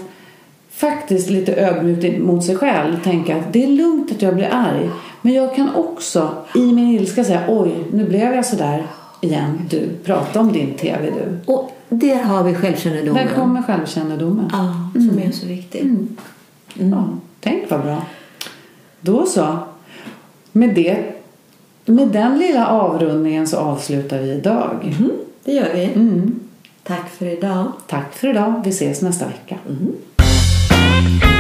[0.83, 4.91] faktiskt lite ödmjukt mot sig själv tänka att det är lugnt att jag blir arg.
[5.23, 8.87] Men jag kan också i min ilska säga oj, nu blev jag sådär
[9.21, 9.61] igen.
[9.71, 11.53] Du, prata om din TV du.
[11.53, 13.27] Och där har vi självkännedomen.
[13.27, 14.51] Där kommer självkännedomen.
[14.53, 15.97] Ja, som är så viktig.
[16.75, 17.09] Ja,
[17.41, 18.03] tänk vad bra.
[19.01, 19.59] Då så.
[20.53, 20.99] Med, det,
[21.85, 24.95] med den lilla avrundningen så avslutar vi idag.
[24.99, 25.11] Mm,
[25.45, 25.85] det gör vi.
[25.85, 26.41] Mm.
[26.83, 27.73] Tack för idag.
[27.87, 28.63] Tack för idag.
[28.65, 29.57] Vi ses nästa vecka.
[29.69, 29.93] Mm.
[31.03, 31.32] Thank you.